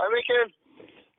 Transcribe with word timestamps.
Hei, 0.00 0.06
Mikkel. 0.08 0.52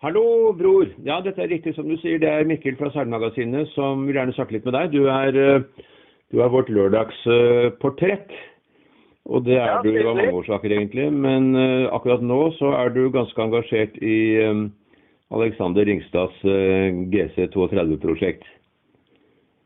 Hallo, 0.01 0.51
bror. 0.57 0.87
Ja, 1.05 1.19
dette 1.21 1.43
er 1.43 1.51
riktig 1.51 1.75
som 1.75 1.85
du 1.85 1.93
sier. 2.01 2.17
Det 2.17 2.29
er 2.29 2.47
Mikkel 2.49 2.73
fra 2.79 2.89
Seilmagasinet 2.89 3.69
som 3.75 4.07
vil 4.07 4.17
gjerne 4.17 4.33
snakke 4.33 4.55
litt 4.55 4.65
med 4.65 4.73
deg. 4.73 4.95
Du 4.95 5.05
er, 5.13 5.37
eh, 5.37 5.85
du 6.33 6.41
er 6.41 6.49
vårt 6.49 6.71
lørdagsportrett. 6.73 8.33
Og 9.29 9.45
det 9.45 9.59
er 9.59 9.69
Ja, 9.69 9.77
du 9.85 9.91
av 9.93 10.17
mange 10.17 10.33
årsaker, 10.39 10.73
egentlig. 10.73 11.05
Men 11.13 11.53
eh, 11.55 11.85
akkurat 11.93 12.25
nå 12.25 12.39
så 12.57 12.73
er 12.81 12.89
du 12.97 13.11
ganske 13.13 13.45
engasjert 13.45 14.01
i 14.01 14.17
eh, 14.41 14.65
Alexander 15.29 15.85
Ringstads 15.85 16.41
eh, 16.43 16.89
GC32-prosjekt. 17.13 18.43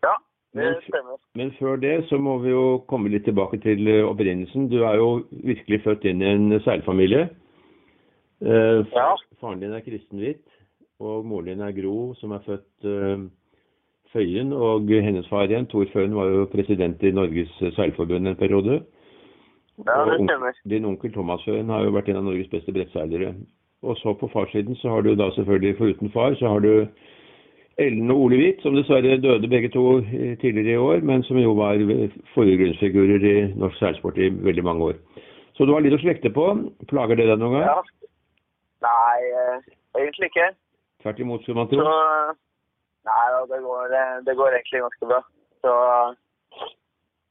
Ja, 0.04 0.20
det 0.54 0.76
stemmer. 0.84 1.16
Men 1.34 1.56
før 1.62 1.80
det 1.80 1.96
så 2.12 2.20
må 2.20 2.38
vi 2.44 2.52
jo 2.52 2.84
komme 2.92 3.08
litt 3.10 3.24
tilbake 3.24 3.64
til 3.64 3.88
opprinnelsen. 4.04 4.68
Du 4.68 4.84
er 4.84 5.00
jo 5.00 5.24
virkelig 5.32 5.86
født 5.88 6.12
inn 6.12 6.22
i 6.22 6.34
en 6.36 6.60
seilfamilie. 6.68 7.30
Eh, 8.42 8.86
Ja. 8.94 9.16
Faren 9.42 9.60
din 9.60 9.74
er 9.74 9.82
Kristen 9.82 10.20
Hvitt, 10.20 10.46
og 11.00 11.26
moren 11.26 11.46
din 11.46 11.62
er 11.62 11.72
Gro, 11.72 12.14
som 12.16 12.32
er 12.32 12.40
født 12.46 12.86
eh, 12.86 13.26
Føyen. 14.14 14.54
Og 14.54 14.88
hennes 14.90 15.28
far 15.28 15.48
igjen, 15.48 15.68
Tor 15.68 15.86
Føyen, 15.94 16.16
var 16.16 16.30
jo 16.30 16.46
president 16.46 17.04
i 17.04 17.12
Norges 17.12 17.52
seilforbund 17.76 18.28
en 18.28 18.36
periode. 18.36 18.82
Ja, 19.86 20.06
det 20.06 20.24
stemmer. 20.24 20.54
Din 20.70 20.86
onkel 20.86 21.14
Thomas 21.14 21.44
Føyen 21.46 21.70
har 21.70 21.84
jo 21.84 21.92
vært 21.94 22.10
en 22.10 22.22
av 22.22 22.24
Norges 22.30 22.50
beste 22.50 22.74
brettseilere. 22.74 23.36
Og 23.84 23.98
så 23.98 24.14
på 24.18 24.30
farssiden 24.34 24.76
så 24.76 24.90
har 24.90 25.02
du 25.02 25.16
da 25.16 25.30
selvfølgelig, 25.36 25.78
foruten 25.78 26.10
far, 26.12 26.34
så 26.36 26.48
har 26.48 26.60
du 26.60 26.88
Ellen 27.78 28.10
og 28.12 28.18
Ole 28.26 28.40
Hvitt, 28.40 28.62
som 28.62 28.74
dessverre 28.74 29.20
døde 29.22 29.50
begge 29.50 29.70
to 29.70 30.00
eh, 30.00 30.38
tidligere 30.42 30.74
i 30.74 30.82
år, 30.82 31.04
men 31.06 31.24
som 31.24 31.38
jo 31.38 31.54
var 31.54 31.78
forgrunnsfigurer 32.34 33.22
i 33.22 33.36
norsk 33.54 33.78
seilsport 33.78 34.18
i 34.18 34.32
veldig 34.34 34.64
mange 34.66 34.84
år. 34.94 34.98
Så 35.58 35.66
du 35.66 35.74
har 35.74 35.82
litt 35.82 35.94
å 35.94 36.02
slekte 36.02 36.30
på. 36.34 36.48
Plager 36.90 37.18
det 37.18 37.28
deg 37.30 37.40
noen 37.42 37.60
gang? 37.60 37.70
Ja. 37.70 37.97
Nei, 38.86 39.20
eh, 39.40 39.58
egentlig 39.98 40.30
ikke. 40.32 40.52
Tvert 41.02 41.20
imot, 41.20 41.42
skulle 41.42 41.60
man 41.62 41.70
Så 41.70 41.78
tro. 41.80 41.84
Nei, 43.08 43.26
det 43.52 43.62
går, 43.64 43.86
eh, 44.00 44.16
det 44.26 44.36
går 44.36 44.58
egentlig 44.58 44.84
ganske 44.86 45.06
bra. 45.12 45.22
Så 45.62 45.72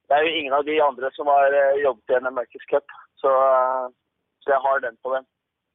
det 0.08 0.16
er 0.16 0.22
jo 0.24 0.34
ingen 0.38 0.52
av 0.52 0.64
de 0.64 0.80
andre 0.82 1.10
som 1.14 1.26
har 1.30 1.54
eh, 1.54 1.82
jobbet 1.82 2.10
i 2.10 2.18
en 2.18 2.30
America's 2.32 2.66
Cup, 2.70 2.86
så, 3.22 3.30
så 4.42 4.50
jeg 4.54 4.64
har 4.66 4.80
den 4.80 4.98
på 5.04 5.14
den. 5.14 5.28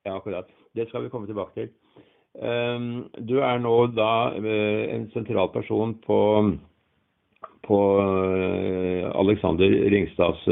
Ja, 0.06 0.16
akkurat. 0.16 0.50
Det 0.76 0.88
skal 0.90 1.04
vi 1.04 1.10
komme 1.10 1.28
tilbake 1.28 1.54
til. 1.54 1.70
Ehm, 2.42 3.10
du 3.28 3.40
er 3.44 3.60
nå 3.60 3.76
da 3.92 4.32
en 4.40 5.10
sentral 5.12 5.52
person 5.52 5.94
på, 6.06 6.20
på 7.68 7.80
Alexander 9.20 9.68
Ringstads 9.68 10.48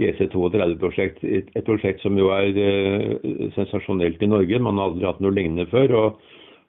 GC32-prosjekt. 0.00 1.22
Et 1.24 1.66
prosjekt 1.66 2.02
som 2.02 2.16
jo 2.18 2.30
er 2.34 2.56
eh, 2.58 3.50
sensasjonelt 3.54 4.22
i 4.22 4.30
Norge. 4.30 4.62
Man 4.62 4.80
har 4.80 4.90
aldri 4.90 5.06
hatt 5.08 5.22
noe 5.24 5.34
lignende 5.34 5.68
før. 5.72 5.98
og 6.04 6.24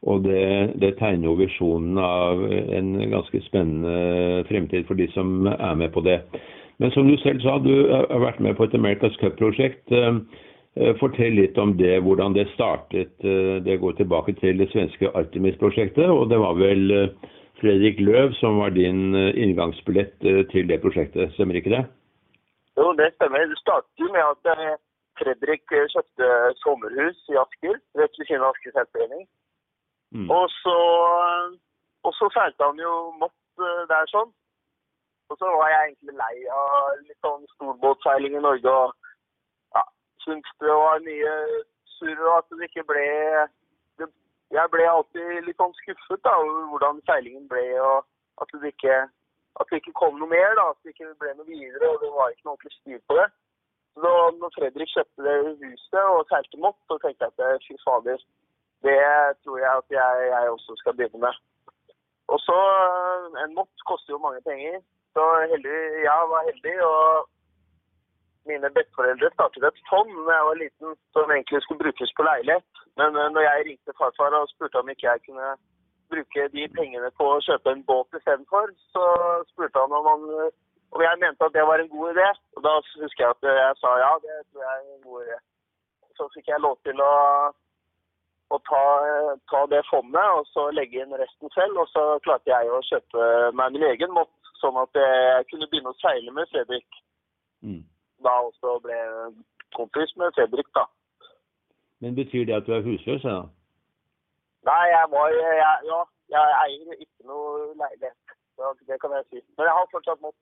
og 0.06 0.22
det, 0.22 0.76
det 0.78 0.98
tegner 1.00 1.26
jo 1.26 1.38
visjonen 1.40 1.98
av 1.98 2.42
en 2.46 2.92
ganske 3.09 3.40
spennende 3.48 4.44
fremtid 4.46 4.86
for 4.86 5.00
de 5.00 5.08
som 5.16 5.48
er 5.50 5.80
med 5.80 5.90
på 5.96 6.03
det. 6.06 6.20
Men 6.78 6.92
som 6.94 7.08
du 7.09 7.16
selv 7.23 7.42
sa, 7.42 7.56
du 7.58 7.88
har 7.90 8.22
vært 8.22 8.44
med 8.44 8.53
på 8.59 8.68
et 8.68 8.76
America's 8.78 9.18
Cup-prosjekt. 9.18 9.90
Eh, 9.90 10.92
Fortell 11.00 11.40
litt 11.40 11.58
om 11.58 11.73
det, 11.80 11.96
hvordan 12.06 12.36
det 12.38 12.46
startet. 12.53 13.16
Eh, 13.23 13.58
Det 13.66 13.80
går 13.81 13.98
tilbake 13.98 14.38
til 14.44 14.62
det 14.62 14.70
svenske 14.76 15.09
Artemis-prosjektet. 15.09 16.06
Og 16.06 16.30
det 16.30 16.38
var 16.44 16.53
vel 16.59 17.09
Fredrik 17.64 17.98
Løv 18.03 18.36
som 18.38 18.62
var 18.62 18.78
din 18.78 19.16
inngangsbillett 19.16 20.20
til 20.52 20.68
det 20.70 20.84
prosjektet, 20.84 21.34
stemmer 21.34 21.56
ikke 21.58 21.72
det? 21.80 21.86
Jo, 22.78 22.92
det 23.00 23.14
stemmer. 23.16 23.45
Det 23.52 23.59
startet 23.59 24.04
jo 24.04 24.08
med 24.16 24.23
at 24.23 24.52
eh, 24.54 24.76
Fredrik 25.20 25.66
eh, 25.72 25.88
kjøpte 25.94 26.30
sommerhus 26.64 27.20
i 27.31 27.38
Asker, 27.44 27.78
rett 28.00 28.18
ved 28.20 28.28
siden 28.28 28.44
av 28.44 28.52
Asker 28.52 28.76
seilforening. 28.76 29.28
Mm. 30.16 30.28
Og 30.38 30.45
så, 30.62 30.78
og 32.08 32.14
så 32.20 32.30
seilte 32.36 32.68
han 32.68 32.80
jo 32.80 32.94
Mott 33.22 33.64
eh, 33.68 33.84
der 33.91 34.12
sånn. 34.12 34.34
Og 35.30 35.40
så 35.40 35.52
var 35.59 35.72
jeg 35.72 35.88
egentlig 35.88 36.18
lei 36.19 36.36
av 36.53 37.00
litt 37.08 37.22
sånn 37.25 37.46
storbåtseiling 37.56 38.36
i 38.38 38.44
Norge 38.46 38.74
og 38.81 38.92
ja, 39.74 39.81
syntes 40.25 40.59
det 40.62 40.75
var 40.84 41.02
mye 41.07 41.31
surr 41.96 42.22
og 42.28 42.36
at 42.36 42.57
det 42.59 42.68
ikke 42.69 42.84
ble 42.92 43.06
det, 43.97 44.09
Jeg 44.53 44.72
ble 44.75 44.86
alltid 44.86 45.47
litt 45.47 45.57
sånn 45.57 45.74
skuffet 45.80 46.22
da, 46.28 46.36
over 46.44 46.68
hvordan 46.74 47.02
seilingen 47.09 47.47
ble 47.50 47.63
og 47.81 48.06
at 48.44 48.53
det 48.53 48.75
ikke 48.75 49.00
at 49.60 49.68
det 49.70 49.82
ikke 49.82 50.00
kom 50.02 50.20
noe 50.20 50.32
mer. 50.32 50.52
da, 50.60 50.70
At 50.72 50.80
det 50.84 50.94
ikke 50.94 51.14
ble 51.22 51.34
noe 51.38 51.50
videre 51.50 51.92
og 51.92 52.00
det 52.04 52.12
var 52.14 52.32
ikke 52.32 52.48
noe 52.48 52.56
ordentlig 52.56 52.76
styr 52.78 53.02
på 53.08 53.20
det. 53.20 53.28
Så 53.96 54.04
da 54.06 54.14
når 54.40 54.56
Fredrik 54.58 54.92
kjøpte 54.92 55.28
det 55.28 55.36
huset 55.64 56.02
og 56.16 56.26
seilte 56.32 56.64
Mott, 56.64 56.80
så 56.88 56.98
tenkte 57.04 57.30
jeg 57.30 57.56
at 57.56 57.68
fy 57.68 57.76
fader, 57.86 58.20
det 58.88 59.04
tror 59.44 59.60
jeg 59.64 59.72
at 59.82 59.90
jeg, 60.00 60.26
jeg 60.34 60.50
også 60.56 60.76
skal 60.82 60.98
begynne 60.98 61.24
med. 61.26 61.36
Og 62.34 62.40
så 62.48 62.58
En 63.44 63.56
mott 63.58 63.88
koster 63.90 64.14
jo 64.14 64.24
mange 64.26 64.42
penger. 64.50 64.82
Så 65.16 65.24
heldig, 65.52 65.80
jeg 66.10 66.22
var 66.32 66.48
heldig, 66.50 66.76
og 66.92 67.30
mine 68.50 68.70
besteforeldre 68.78 69.30
startet 69.34 69.64
et 69.70 69.80
fond 69.90 70.12
da 70.28 70.34
jeg 70.38 70.48
var 70.50 70.58
liten 70.62 70.98
som 71.16 71.32
egentlig 71.36 71.62
skulle 71.64 71.84
brukes 71.84 72.12
på 72.18 72.26
leilighet. 72.30 72.72
Men 73.00 73.10
øh, 73.22 73.30
når 73.36 73.42
jeg 73.48 73.66
ringte 73.68 73.98
farfar 74.00 74.36
og 74.40 74.50
spurte 74.54 74.82
om 74.82 74.90
ikke 74.90 75.08
jeg 75.12 75.24
kunne 75.28 75.48
bruke 76.12 76.48
de 76.54 76.68
pengene 76.76 77.10
på 77.20 77.28
å 77.34 77.42
kjøpe 77.48 77.74
en 77.74 77.84
båt 77.88 78.18
istedenfor, 78.20 78.72
så 78.94 79.04
spurte 79.52 79.84
han 79.84 79.94
om, 79.98 80.08
han 80.12 80.24
om 80.96 81.04
jeg 81.04 81.22
mente 81.22 81.48
at 81.48 81.56
det 81.56 81.66
var 81.68 81.82
en 81.82 81.92
god 81.92 82.14
idé. 82.14 82.30
Og 82.56 82.66
da 82.68 82.78
husker 82.80 83.26
jeg 83.26 83.36
at 83.36 83.50
jeg 83.50 83.78
sa 83.82 83.94
ja, 84.02 84.12
det 84.24 84.40
tror 84.50 84.66
jeg 84.66 84.74
er 84.80 84.96
en 84.96 85.06
god 85.10 85.28
idé. 85.28 85.38
Så 86.16 86.28
fikk 86.36 86.52
jeg 86.54 86.64
lov 86.64 86.78
til 86.88 87.02
å 87.04 87.14
å 88.54 88.60
ta, 88.70 88.84
ta 89.50 89.64
det 89.72 89.82
fondet 89.90 90.38
og 90.38 90.46
så 90.52 90.68
legge 90.78 91.02
inn 91.02 91.18
resten 91.18 91.52
selv. 91.56 91.82
Og 91.82 91.90
så 91.92 92.04
klarte 92.26 92.52
jeg 92.52 92.70
å 92.70 92.84
kjøpe 92.90 93.30
meg 93.58 93.76
min 93.76 93.88
egen 93.90 94.14
mått, 94.16 94.34
sånn 94.62 94.78
at 94.82 95.02
jeg 95.02 95.48
kunne 95.52 95.70
begynne 95.72 95.94
å 95.94 96.00
seile 96.02 96.34
med 96.36 96.50
Fredrik. 96.54 97.02
Mm. 97.66 97.82
Da 98.26 98.36
også 98.48 98.78
ble 98.86 99.00
kompis 99.76 100.14
med 100.22 100.36
Fredrik, 100.38 100.70
da. 100.78 100.86
Men 102.04 102.18
betyr 102.18 102.46
det 102.48 102.60
at 102.60 102.68
du 102.68 102.76
er 102.76 102.86
husløs? 102.86 103.26
Ja? 103.26 103.46
Nei, 104.66 104.86
jeg 104.96 105.06
var 105.14 105.28
jeg, 105.36 105.78
Ja, 105.92 106.00
jeg 106.36 106.46
eier 106.64 107.03
ikke 107.03 107.28
noe 107.30 107.74
leilighet. 107.81 108.18
Det 108.90 108.98
kan 109.02 109.14
jeg 109.18 109.26
si. 109.30 109.42
Men 109.58 109.68
jeg 109.68 109.76
har 109.78 109.92
fortsatt 109.92 110.22
mått. 110.26 110.38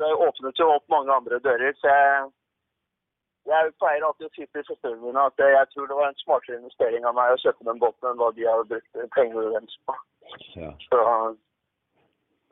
Det 0.00 0.10
åpnet 0.26 0.60
jo 0.60 0.66
opp 0.74 0.86
mange 0.92 1.12
andre 1.14 1.38
dører. 1.44 1.74
Så 1.80 1.92
jeg, 1.92 2.26
jeg 3.52 3.72
pleier 3.80 4.06
alltid 4.06 4.28
å 4.28 4.32
si 4.34 4.46
til 4.46 4.66
søstrene 4.68 5.00
mine 5.02 5.26
at 5.28 5.44
jeg 5.44 5.68
tror 5.72 5.86
det 5.90 5.98
var 5.98 6.10
en 6.10 6.20
smartere 6.22 6.58
investering 6.58 7.06
av 7.06 7.16
meg 7.18 7.34
å 7.34 7.40
kjøpe 7.44 7.68
den 7.68 7.82
båten 7.82 8.10
enn 8.10 8.20
hva 8.20 8.32
de 8.36 8.48
har 8.48 8.66
brukt 8.72 9.00
pengene 9.16 9.46
deres 9.54 9.78
på. 9.86 9.96
Ja. 10.56 10.72
Så, 10.88 11.02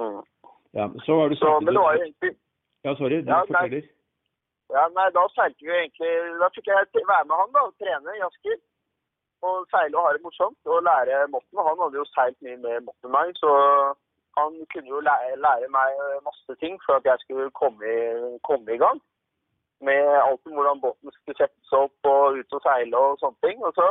mm. 0.03 0.21
ja. 0.79 0.87
Så 1.07 1.19
har 1.21 1.33
du 1.33 1.37
så 1.41 1.57
Men 1.61 1.75
det 1.75 1.83
var 1.83 1.99
jo 1.99 2.05
egentlig 2.07 2.35
Ja, 2.85 2.95
sorry. 3.01 3.23
Du 3.23 3.33
Ja, 3.33 3.41
nei. 3.41 3.47
forteller. 3.49 3.89
ja, 4.77 4.85
nei, 4.95 5.09
Da 5.17 5.25
seilte 5.35 5.67
vi 5.67 5.75
egentlig 5.75 6.13
Da 6.39 6.51
fikk 6.55 6.71
jeg 6.71 7.09
være 7.11 7.27
med 7.27 7.37
han 7.41 7.57
da, 7.57 7.65
og 7.67 7.75
trene 7.83 8.15
i 8.15 8.23
Asker. 8.29 8.61
Og 9.45 9.67
seile 9.73 9.99
og 9.99 10.07
ha 10.07 10.13
det 10.15 10.23
morsomt 10.25 10.73
og 10.73 10.85
lære 10.89 11.27
Motten. 11.33 11.61
Han 11.69 11.81
hadde 11.83 12.01
jo 12.01 12.07
seilt 12.13 12.39
mye 12.45 12.61
mer 12.65 12.85
Mott 12.87 13.07
enn 13.07 13.15
meg, 13.17 13.33
så 13.43 13.51
han 14.39 14.55
kunne 14.73 14.91
jo 14.95 15.01
lære, 15.09 15.37
lære 15.47 15.69
meg 15.79 15.99
masse 16.29 16.57
ting 16.63 16.79
for 16.85 16.99
at 16.99 17.05
jeg 17.11 17.19
skulle 17.23 17.51
komme 17.61 17.91
i, 17.97 18.39
komme 18.49 18.75
i 18.75 18.81
gang. 18.85 18.99
Med 19.89 20.03
alt 20.29 20.47
om 20.47 20.57
hvordan 20.57 20.81
båten 20.85 21.13
skulle 21.13 21.39
settes 21.39 21.77
opp 21.85 22.11
og 22.15 22.39
ut 22.41 22.57
og 22.57 22.65
seile 22.67 23.03
og 23.07 23.21
sånne 23.21 23.41
ting. 23.47 23.63
Og 23.67 23.73
så, 23.79 23.89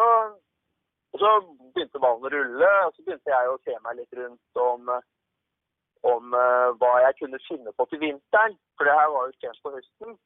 og 1.14 1.18
så 1.24 1.32
begynte 1.76 2.04
ballen 2.06 2.28
å 2.28 2.34
rulle, 2.36 2.72
og 2.88 2.92
så 2.96 3.06
begynte 3.06 3.36
jeg 3.36 3.52
å 3.52 3.62
se 3.64 3.80
meg 3.86 4.00
litt 4.00 4.20
rundt 4.20 4.62
om, 4.68 4.94
om 6.14 6.38
eh, 6.44 6.70
hva 6.82 6.94
jeg 7.06 7.20
kunne 7.22 7.46
finne 7.48 7.76
på 7.78 7.88
til 7.92 8.04
vinteren. 8.06 8.58
For 8.76 8.90
det 8.90 9.00
her 9.00 9.12
var 9.16 9.30
jo 9.30 9.38
sent 9.38 9.64
på 9.64 9.76
høsten. 9.78 10.18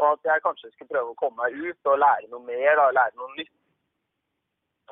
Og 0.00 0.06
at 0.14 0.30
jeg 0.30 0.44
kanskje 0.46 0.72
skulle 0.72 0.94
prøve 0.94 1.12
å 1.12 1.20
komme 1.20 1.44
meg 1.44 1.58
ut 1.60 1.92
og 1.92 2.00
lære 2.00 2.30
noe 2.32 2.46
mer, 2.48 2.72
da, 2.80 2.88
lære 2.98 3.20
noe 3.20 3.34
nytt. 3.36 3.58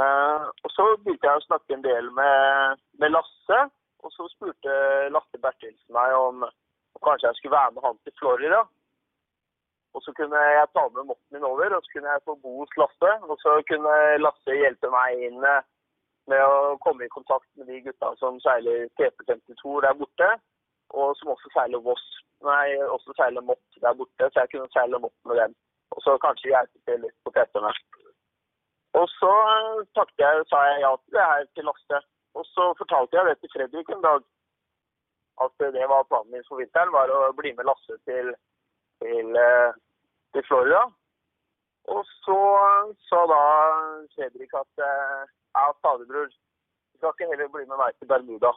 Eh, 0.01 0.45
og 0.65 0.71
så 0.73 0.87
begynte 1.03 1.29
jeg 1.29 1.41
å 1.41 1.47
snakke 1.47 1.77
en 1.77 1.85
del 1.85 2.11
med, 2.17 2.81
med 3.03 3.13
Lasse, 3.13 3.61
og 4.01 4.13
så 4.15 4.29
spurte 4.33 4.77
Lasse 5.13 5.41
Bertilsen 5.43 5.97
meg 5.97 6.15
om, 6.17 6.45
om 6.47 7.03
kanskje 7.05 7.29
jeg 7.29 7.41
skulle 7.41 7.59
være 7.59 7.75
med 7.77 7.85
han 7.85 7.99
til 8.05 8.17
Florida. 8.21 8.63
Og 9.95 10.05
så 10.05 10.15
kunne 10.15 10.39
jeg 10.39 10.71
ta 10.73 10.85
med 10.95 11.09
motten 11.09 11.35
min 11.35 11.45
over, 11.49 11.75
og 11.75 11.83
så 11.85 11.93
kunne 11.97 12.15
jeg 12.15 12.25
få 12.25 12.37
bo 12.45 12.55
hos 12.63 12.77
Lasse. 12.81 13.13
Og 13.27 13.37
så 13.43 13.59
kunne 13.69 13.97
Lasse 14.23 14.57
hjelpe 14.63 14.93
meg 14.95 15.27
inn 15.29 15.45
eh, 15.53 15.67
med 16.31 16.47
å 16.47 16.79
komme 16.85 17.05
i 17.05 17.13
kontakt 17.13 17.49
med 17.59 17.69
de 17.69 17.83
gutta 17.85 18.15
som 18.23 18.39
seiler 18.45 18.87
TP52 19.01 19.81
der 19.85 19.99
borte, 19.99 20.31
og 20.95 21.17
som 21.19 21.35
også 21.35 21.53
seiler 21.57 21.83
Voss. 21.85 22.07
Nei, 22.47 22.79
også 22.89 23.13
seiler 23.19 23.45
Mott 23.45 23.83
der 23.83 23.97
borte, 23.99 24.31
så 24.31 24.45
jeg 24.45 24.55
kunne 24.55 24.73
seile 24.73 25.03
Mott 25.03 25.17
med 25.29 25.43
dem. 25.43 25.57
Og 25.91 26.05
så 26.07 26.15
kanskje 26.23 26.55
hjelpe 26.55 26.79
til 26.87 27.03
litt 27.05 27.17
på 27.27 27.35
TP-ene. 27.35 27.75
Og 28.99 29.07
så 29.09 29.33
eh, 29.55 30.03
jeg, 30.19 30.47
sa 30.51 30.63
jeg 30.69 30.81
ja 30.85 30.93
til 30.97 31.17
det 31.17 31.27
her 31.33 31.45
til 31.55 31.69
Lasse. 31.69 31.99
Og 32.39 32.45
så 32.55 32.71
fortalte 32.79 33.17
jeg 33.17 33.27
det 33.27 33.37
til 33.41 33.53
Fredrik 33.55 33.91
en 33.91 34.07
dag. 34.07 34.23
At 35.45 35.53
det 35.75 35.89
var 35.89 36.09
planen 36.09 36.33
min 36.33 36.49
for 36.49 36.61
vinteren, 36.61 36.93
var 36.93 37.11
å 37.11 37.33
bli 37.39 37.53
med 37.57 37.69
Lasse 37.71 37.99
til, 38.09 38.33
til, 39.03 39.37
eh, 39.45 39.71
til 40.35 40.47
Florida. 40.49 40.83
Og 41.95 42.03
så 42.25 42.41
sa 43.09 43.21
da 43.31 43.43
Fredrik 44.15 44.53
at 44.55 44.83
jeg 44.83 45.29
ja, 45.57 45.71
faderbror, 45.83 46.29
du 46.31 46.99
skal 46.99 47.15
ikke 47.15 47.31
heller 47.33 47.49
bli 47.55 47.65
med 47.71 47.81
meg 47.81 47.97
til 47.99 48.11
Bermuda. 48.11 48.53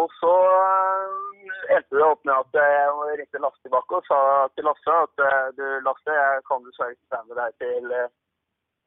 Og 0.00 0.12
så 0.20 0.34
eh, 0.58 1.74
endte 1.76 1.98
det 1.98 2.04
opp 2.06 2.22
med 2.24 2.34
at 2.34 2.58
jeg 2.58 3.16
ringte 3.20 3.42
Lasse 3.44 3.60
tilbake 3.64 3.98
og 3.98 4.06
sa 4.08 4.20
til 4.56 4.64
Lasse 4.68 4.98
at 5.04 5.24
eh, 5.26 5.48
du 5.58 5.64
Lasse, 5.86 6.14
jeg 6.16 6.44
kan 6.48 6.64
dessverre 6.66 6.96
ikke 6.96 7.16
være 7.16 7.28
med 7.28 7.40
deg 7.40 7.58
til, 7.64 7.90
eh, 7.98 8.12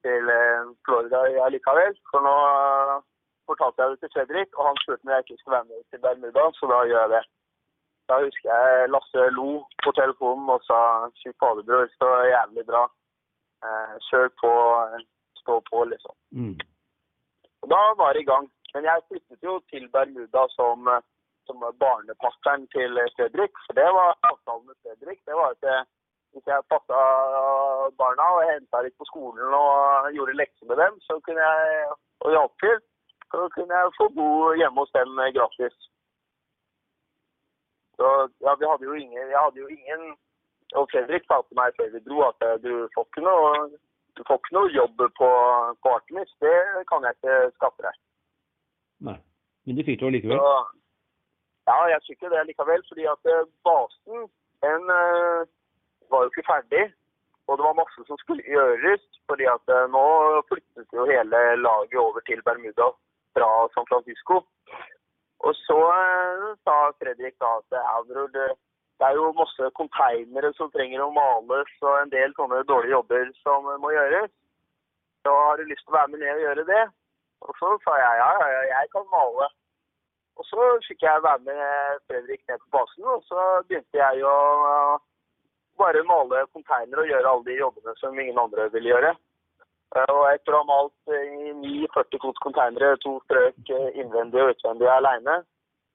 til 0.06 0.32
eh, 0.40 0.68
Florida 0.86 1.22
allikevel. 1.46 1.96
For 2.12 2.26
nå 2.26 2.36
eh, 2.50 2.98
fortalte 3.50 3.82
jeg 3.82 3.94
det 3.94 4.02
til 4.04 4.14
Fredrik, 4.16 4.52
og 4.58 4.70
han 4.70 4.82
spurte 4.82 5.06
om 5.06 5.14
jeg 5.14 5.26
ikke 5.26 5.40
skulle 5.40 5.58
være 5.58 5.72
med 5.72 5.82
til 5.90 6.04
Bermuda, 6.04 6.46
så 6.58 6.70
da 6.74 6.84
gjør 6.90 7.04
jeg 7.06 7.14
det. 7.16 7.24
Da 8.10 8.20
husker 8.22 8.50
jeg 8.54 8.90
Lasse 8.94 9.30
lo 9.40 9.50
på 9.84 9.94
telefonen 10.00 10.52
og 10.56 10.62
sa 10.68 10.80
fy 11.22 11.34
faderbror, 11.42 11.90
så 12.00 12.12
jævlig 12.34 12.66
bra. 12.72 12.84
Eh, 13.66 13.96
kjør 14.10 14.30
på, 14.42 14.54
stå 15.42 15.58
på, 15.72 15.84
liksom. 15.94 16.16
Mm. 16.38 16.56
Og 17.64 17.72
da 17.74 17.82
var 18.02 18.14
det 18.14 18.22
i 18.26 18.30
gang. 18.32 18.46
Men 18.74 18.84
jeg 18.90 19.06
flyttet 19.08 19.46
jo 19.48 19.54
til 19.72 19.86
Bermuda 19.94 20.44
som, 20.54 20.90
som 21.48 21.62
barnepasseren 21.82 22.66
til 22.76 23.00
Fredrik. 23.16 23.54
For 23.66 23.78
det 23.80 23.88
var 23.98 24.20
avtalen 24.30 24.66
med 24.68 24.78
Fredrik. 24.84 25.22
Det 25.26 25.38
var 25.40 25.56
at 25.56 25.88
hvis 26.36 26.50
jeg 26.52 26.68
passa 26.72 27.00
barna 28.00 28.26
og 28.36 28.48
henta 28.50 28.82
litt 28.84 28.98
på 29.00 29.08
skolen 29.08 29.56
og 29.56 30.10
gjorde 30.16 30.36
lekser 30.36 30.68
med 30.70 30.82
dem, 30.84 30.98
så 31.08 31.16
kunne 31.26 31.48
jeg, 31.48 31.96
og 32.28 32.36
hjalp 32.36 32.56
til, 32.64 32.78
så 33.32 33.48
kunne 33.56 33.80
jeg 33.80 33.96
få 33.98 34.10
bo 34.18 34.28
hjemme 34.60 34.84
hos 34.84 34.92
dem 34.98 35.16
gratis. 35.38 35.76
Så 37.96 38.08
ja, 38.46 38.56
vi 38.60 38.68
hadde 38.70 38.88
jo 38.90 38.94
ingen, 38.94 39.24
jeg 39.34 39.40
hadde 39.40 39.60
jo 39.64 39.68
ingen 39.72 40.02
Og 40.76 40.88
Fredrik 40.92 41.24
sa 41.30 41.38
til 41.46 41.56
meg 41.56 41.76
før 41.78 41.92
vi 41.94 42.00
dro 42.04 42.18
at 42.26 42.42
du 42.64 42.72
får 42.96 43.06
ikke 43.08 43.22
noe, 43.24 43.50
du 44.18 44.22
får 44.28 44.40
ikke 44.42 44.56
noe 44.58 44.72
jobb 44.74 45.04
på, 45.20 45.30
på 45.82 45.92
Artemis. 45.98 46.32
Det 46.44 46.56
kan 46.90 47.06
jeg 47.06 47.16
ikke 47.16 47.36
skaffe 47.54 47.86
deg. 47.86 48.00
Nei. 49.08 49.16
Men 49.66 49.78
du 49.78 49.84
fikk 49.88 50.02
det 50.02 50.12
likevel? 50.16 50.42
Så, 50.42 50.50
ja, 51.70 51.78
jeg 51.94 52.02
fikk 52.08 52.26
det 52.34 52.44
likevel. 52.50 52.84
Fordi 52.90 53.06
at 53.14 53.32
eh, 53.32 53.46
basen 53.68 54.26
den 54.66 54.92
eh, 54.98 55.46
var 56.12 56.22
jo 56.24 56.24
ikke 56.36 56.52
ferdig. 56.52 56.86
Og 57.48 57.58
det 57.58 57.66
var 57.68 57.78
masse 57.78 58.02
som 58.08 58.18
skulle 58.18 58.44
gjøres. 58.56 59.02
fordi 59.30 59.46
at 59.50 59.66
eh, 59.76 59.88
nå 59.96 60.06
flyttet 60.50 60.88
jo 60.94 61.06
hele 61.10 61.40
laget 61.68 61.98
over 61.98 62.20
til 62.30 62.42
Bermuda 62.46 62.88
fra 63.36 63.50
San 63.74 63.88
Francisco. 63.90 64.36
Og 65.46 65.54
så 65.66 65.80
eh, 66.02 66.46
sa 66.66 66.76
Fredrik 67.00 67.36
da 67.42 67.50
at 67.60 67.78
ja, 67.78 68.26
det, 68.36 68.46
er 69.08 69.14
jo 69.18 69.32
masse 69.42 69.70
konteinere 69.80 70.54
som 70.58 70.72
trenger 70.72 71.02
å 71.04 71.12
males, 71.18 71.72
og 71.82 71.96
en 72.02 72.14
del 72.14 72.34
sånne 72.38 72.62
dårlige 72.70 72.96
jobber 72.98 73.34
som 73.42 73.66
må 73.82 73.94
gjøres. 73.98 74.32
Så 75.26 75.34
har 75.48 75.58
du 75.58 75.66
lyst 75.70 75.86
til 75.86 75.94
å 75.94 75.98
være 75.98 76.14
med 76.14 76.22
ned 76.22 76.38
og 76.38 76.46
gjøre 76.46 76.68
det? 76.70 76.84
Og 77.46 77.58
så 77.60 77.74
sa 77.86 77.98
jeg 78.02 78.22
ja, 78.22 78.30
ja, 78.42 78.48
ja, 78.54 78.64
jeg 78.74 78.94
kan 78.94 79.10
male. 79.14 79.50
Og 80.38 80.46
så 80.46 80.70
fikk 80.88 81.02
jeg 81.08 81.26
være 81.26 81.42
med 81.50 82.00
Fredrik 82.08 82.42
ned 82.50 82.62
på 82.62 82.78
basen, 82.78 83.10
og 83.10 83.22
så 83.30 83.42
begynte 83.68 84.02
jeg 84.02 84.26
å 84.28 84.38
bare 85.80 86.04
male 86.08 86.46
konteiner 86.56 87.02
og 87.02 87.10
gjøre 87.10 87.32
alle 87.32 87.48
de 87.48 87.58
jobbene 87.60 87.96
som 88.00 88.20
ingen 88.20 88.40
andre 88.42 88.70
ville 88.74 88.92
gjøre. 88.94 89.16
Uh, 89.96 90.12
og 90.12 90.24
etter 90.34 90.56
å 90.56 90.62
ha 90.62 90.68
malt 90.70 91.14
i 91.16 91.52
ni 91.60 91.76
40 91.94 92.22
fots 92.24 92.44
konteinere, 92.44 92.98
to 93.04 93.18
strøk 93.26 93.72
uh, 93.72 93.90
innvendig 93.96 94.42
og 94.44 94.56
utvendig 94.56 94.90
aleine, 94.92 95.38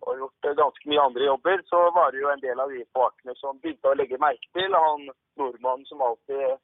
og 0.00 0.16
gjort 0.22 0.50
ganske 0.56 0.88
mye 0.88 1.02
andre 1.04 1.26
jobber, 1.26 1.62
så 1.68 1.82
var 1.92 2.12
det 2.12 2.22
jo 2.22 2.30
en 2.32 2.40
del 2.40 2.60
av 2.62 2.72
de 2.72 2.80
på 2.94 3.04
arkene 3.04 3.36
som 3.36 3.58
begynte 3.60 3.90
å 3.90 3.98
legge 3.98 4.20
merke 4.22 4.48
til 4.56 4.72
han 4.72 5.10
nordmannen 5.36 5.84
som 5.90 6.00
alltid, 6.06 6.56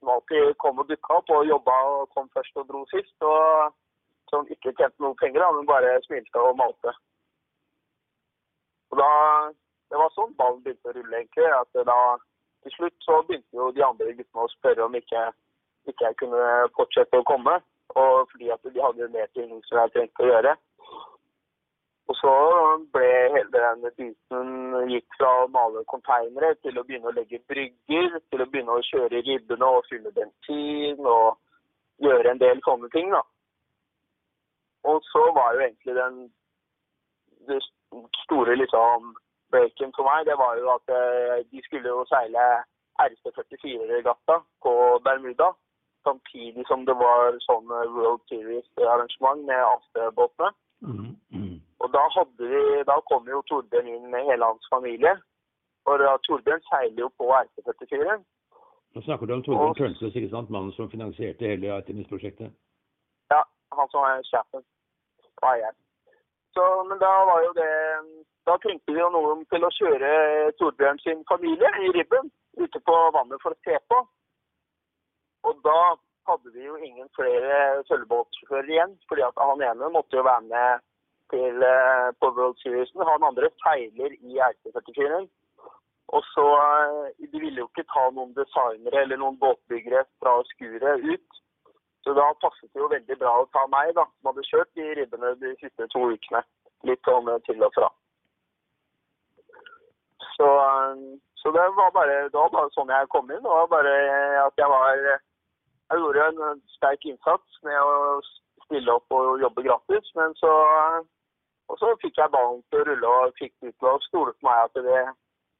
som 0.00 0.14
alltid 0.14 0.56
kom 0.64 0.80
og 0.80 0.88
dukka 0.88 1.18
opp 1.20 1.34
og 1.36 1.50
jobba 1.50 1.76
og 1.90 2.08
kom 2.16 2.30
først 2.32 2.56
og 2.62 2.70
dro 2.70 2.86
sist. 2.94 3.16
og 3.20 3.76
som 4.32 4.48
ikke 4.48 4.72
tjente 4.78 5.02
noen 5.04 5.18
penger, 5.20 5.44
men 5.52 5.68
bare 5.68 5.98
smilte 6.06 6.40
og 6.40 6.56
malte. 6.60 6.94
Og 8.92 9.00
da, 9.00 9.10
Det 9.92 9.98
var 10.00 10.12
sånn 10.14 10.30
ballen 10.40 10.62
begynte 10.64 10.88
å 10.88 10.92
rulle, 10.96 11.18
egentlig. 11.18 11.44
at 11.52 11.80
da, 11.84 11.96
Til 12.62 12.74
slutt 12.76 12.98
så 13.04 13.22
begynte 13.26 13.58
jo 13.58 13.70
de 13.74 13.84
andre 13.84 14.12
guttene 14.16 14.44
å 14.44 14.52
spørre 14.56 14.86
om 14.86 14.94
ikke, 14.94 15.22
ikke 15.90 16.08
jeg 16.08 16.18
kunne 16.22 16.50
fortsette 16.76 17.18
å 17.18 17.26
komme. 17.28 17.58
Og 17.98 18.28
fordi 18.30 18.52
at 18.54 18.62
de 18.64 18.80
hadde 18.80 19.08
mer 19.12 19.30
ting 19.36 19.50
som 19.66 19.80
jeg 19.82 19.92
trengte 19.94 20.24
å 20.24 20.30
gjøre. 20.30 20.54
Og 22.10 22.18
så 22.18 22.32
ble 22.94 23.08
hele 23.34 23.50
den 23.54 23.84
biten 23.96 24.48
gikk 24.90 25.18
fra 25.18 25.30
å 25.42 25.50
male 25.52 25.84
konteinere 25.90 26.54
til 26.60 26.78
å 26.78 26.84
begynne 26.86 27.10
å 27.10 27.16
legge 27.16 27.40
brygger, 27.48 28.18
til 28.30 28.42
å 28.42 28.48
begynne 28.50 28.74
å 28.76 28.84
kjøre 28.88 29.22
ribbene 29.26 29.68
og 29.76 29.86
fylle 29.88 30.12
bensin 30.16 31.00
og 31.06 31.38
gjøre 32.02 32.34
en 32.34 32.42
del 32.42 32.62
sånne 32.66 32.90
ting. 32.94 33.10
da. 33.14 33.22
Og 34.90 35.02
så 35.08 35.22
var 35.36 35.54
jo 35.54 35.66
egentlig 35.66 35.94
den 35.98 36.22
det 37.48 37.58
store 38.22 38.54
liksom 38.56 39.14
breaken 39.54 39.92
for 39.96 40.04
meg, 40.08 40.26
det 40.28 40.36
var 40.42 40.52
jo 40.60 40.70
at 40.76 40.94
eh, 40.98 41.42
de 41.52 41.62
skulle 41.66 41.88
jo 41.94 42.04
seile 42.12 42.46
RC44-regatta 43.04 44.36
på 44.64 44.72
Bermuda. 45.06 45.52
Samtidig 46.06 46.64
som 46.66 46.86
det 46.88 46.96
var 46.98 47.38
sånn 47.46 47.68
World 47.70 48.24
Series-arrangement 48.30 49.44
med 49.50 49.60
Aste-båtene. 49.68 50.50
Mm. 50.82 51.12
Mm. 51.36 51.58
Og 51.82 51.92
da, 51.94 52.02
hadde 52.16 52.48
vi, 52.52 52.62
da 52.90 52.96
kom 53.10 53.28
jo 53.30 53.42
Torbjørn 53.50 53.92
inn 53.92 54.10
med 54.10 54.26
hele 54.30 54.48
hans 54.50 54.66
familie. 54.74 55.14
Og 55.86 56.02
Torbjørn 56.26 56.64
seiler 56.66 57.04
jo 57.04 57.08
på 57.18 57.30
RC44. 57.38 58.18
Nå 58.92 59.04
snakker 59.06 59.30
du 59.30 59.36
om 59.36 59.46
Torbjørn 59.46 59.78
Tørnsløs, 59.78 60.18
ikke 60.18 60.34
sant? 60.34 60.50
Mannen 60.50 60.74
som 60.74 60.90
finansierte 60.90 61.54
hele 61.54 61.70
Artemis-prosjektet. 61.78 62.50
Ja, 63.30 63.40
han 63.78 63.94
som 63.94 64.04
er 64.10 64.26
sjefen. 64.26 64.66
Så, 66.54 66.64
men 66.88 66.98
da 67.02 67.12
var 67.30 67.40
jo 67.46 67.52
det 67.56 67.70
Da 68.48 68.56
trengte 68.58 68.94
vi 68.94 68.98
jo 68.98 69.08
noen 69.14 69.44
til 69.52 69.62
å 69.62 69.70
kjøre 69.76 70.08
Torbjørn 70.58 70.98
sin 71.02 71.20
familie 71.30 71.68
i 71.86 71.92
ribben 71.94 72.30
ute 72.58 72.80
på 72.82 72.96
vannet 73.14 73.42
for 73.42 73.54
å 73.54 73.60
se 73.62 73.76
på. 73.90 74.00
Og 75.46 75.60
da 75.66 75.94
hadde 76.30 76.50
vi 76.54 76.64
jo 76.66 76.78
ingen 76.78 77.10
flere 77.16 77.82
sølvbåtsjåfører 77.90 78.72
igjen, 78.74 78.96
fordi 79.10 79.22
at 79.26 79.38
han 79.42 79.62
ene 79.68 79.92
måtte 79.94 80.18
jo 80.18 80.26
være 80.26 80.46
med 80.48 80.82
til, 81.34 81.62
eh, 81.62 82.08
på 82.18 82.32
World 82.36 82.58
Seriesen. 82.62 83.06
Han 83.10 83.28
andre 83.30 83.50
seiler 83.62 84.18
i 84.18 84.42
RC44. 84.50 85.22
Og 86.12 86.26
så 86.34 86.46
eh, 86.58 87.28
De 87.32 87.40
ville 87.40 87.62
jo 87.62 87.70
ikke 87.70 87.88
ta 87.94 88.08
noen 88.10 88.34
designere 88.36 89.04
eller 89.06 89.22
noen 89.22 89.38
båtbyggere 89.38 90.04
fra 90.18 90.34
skuret 90.50 91.06
ut. 91.14 91.42
Så 92.02 92.14
da 92.18 92.32
passet 92.42 92.70
det 92.74 92.82
jo 92.82 92.90
veldig 92.90 93.16
bra 93.18 93.38
å 93.38 93.50
ta 93.54 93.66
meg, 93.70 93.94
da, 93.94 94.04
som 94.18 94.32
hadde 94.32 94.48
kjørt 94.50 94.74
de 94.74 94.94
ribbene 94.98 95.36
de 95.38 95.54
siste 95.62 95.86
to 95.94 96.08
ukene. 96.10 96.42
Litt 96.82 97.06
sånn 97.06 97.30
til 97.46 97.62
og 97.62 97.74
fra. 97.78 97.88
Så, 100.36 100.48
så 101.40 101.52
det 101.54 101.64
var 101.78 101.90
bare 101.96 102.28
det 102.28 102.38
var 102.38 102.52
bare 102.54 102.72
sånn 102.76 102.92
jeg 102.92 103.10
kom 103.12 103.30
inn. 103.30 103.42
Det 103.44 103.56
var 103.56 103.70
bare 103.72 103.94
at 104.46 104.62
jeg 104.62 104.70
var 104.72 105.02
Jeg 105.92 106.00
gjorde 106.00 106.28
en 106.28 106.60
sterk 106.72 107.02
innsats 107.04 107.58
med 107.66 107.76
å 107.76 108.20
stille 108.64 108.94
opp 108.94 109.12
og 109.12 109.42
jobbe 109.42 109.64
gratis, 109.66 110.12
men 110.16 110.32
så 110.40 110.52
Og 111.70 111.78
så 111.80 111.92
fikk 112.02 112.18
jeg 112.18 112.32
ballen 112.32 112.62
til 112.70 112.82
å 112.82 112.86
rulle 112.88 113.10
og 113.16 113.36
fikk 113.40 113.52
de 113.62 113.70
til 113.72 113.88
å 113.88 113.98
stole 114.08 114.32
på 114.36 114.48
meg 114.48 114.64
at, 114.66 114.80
det, 114.84 115.02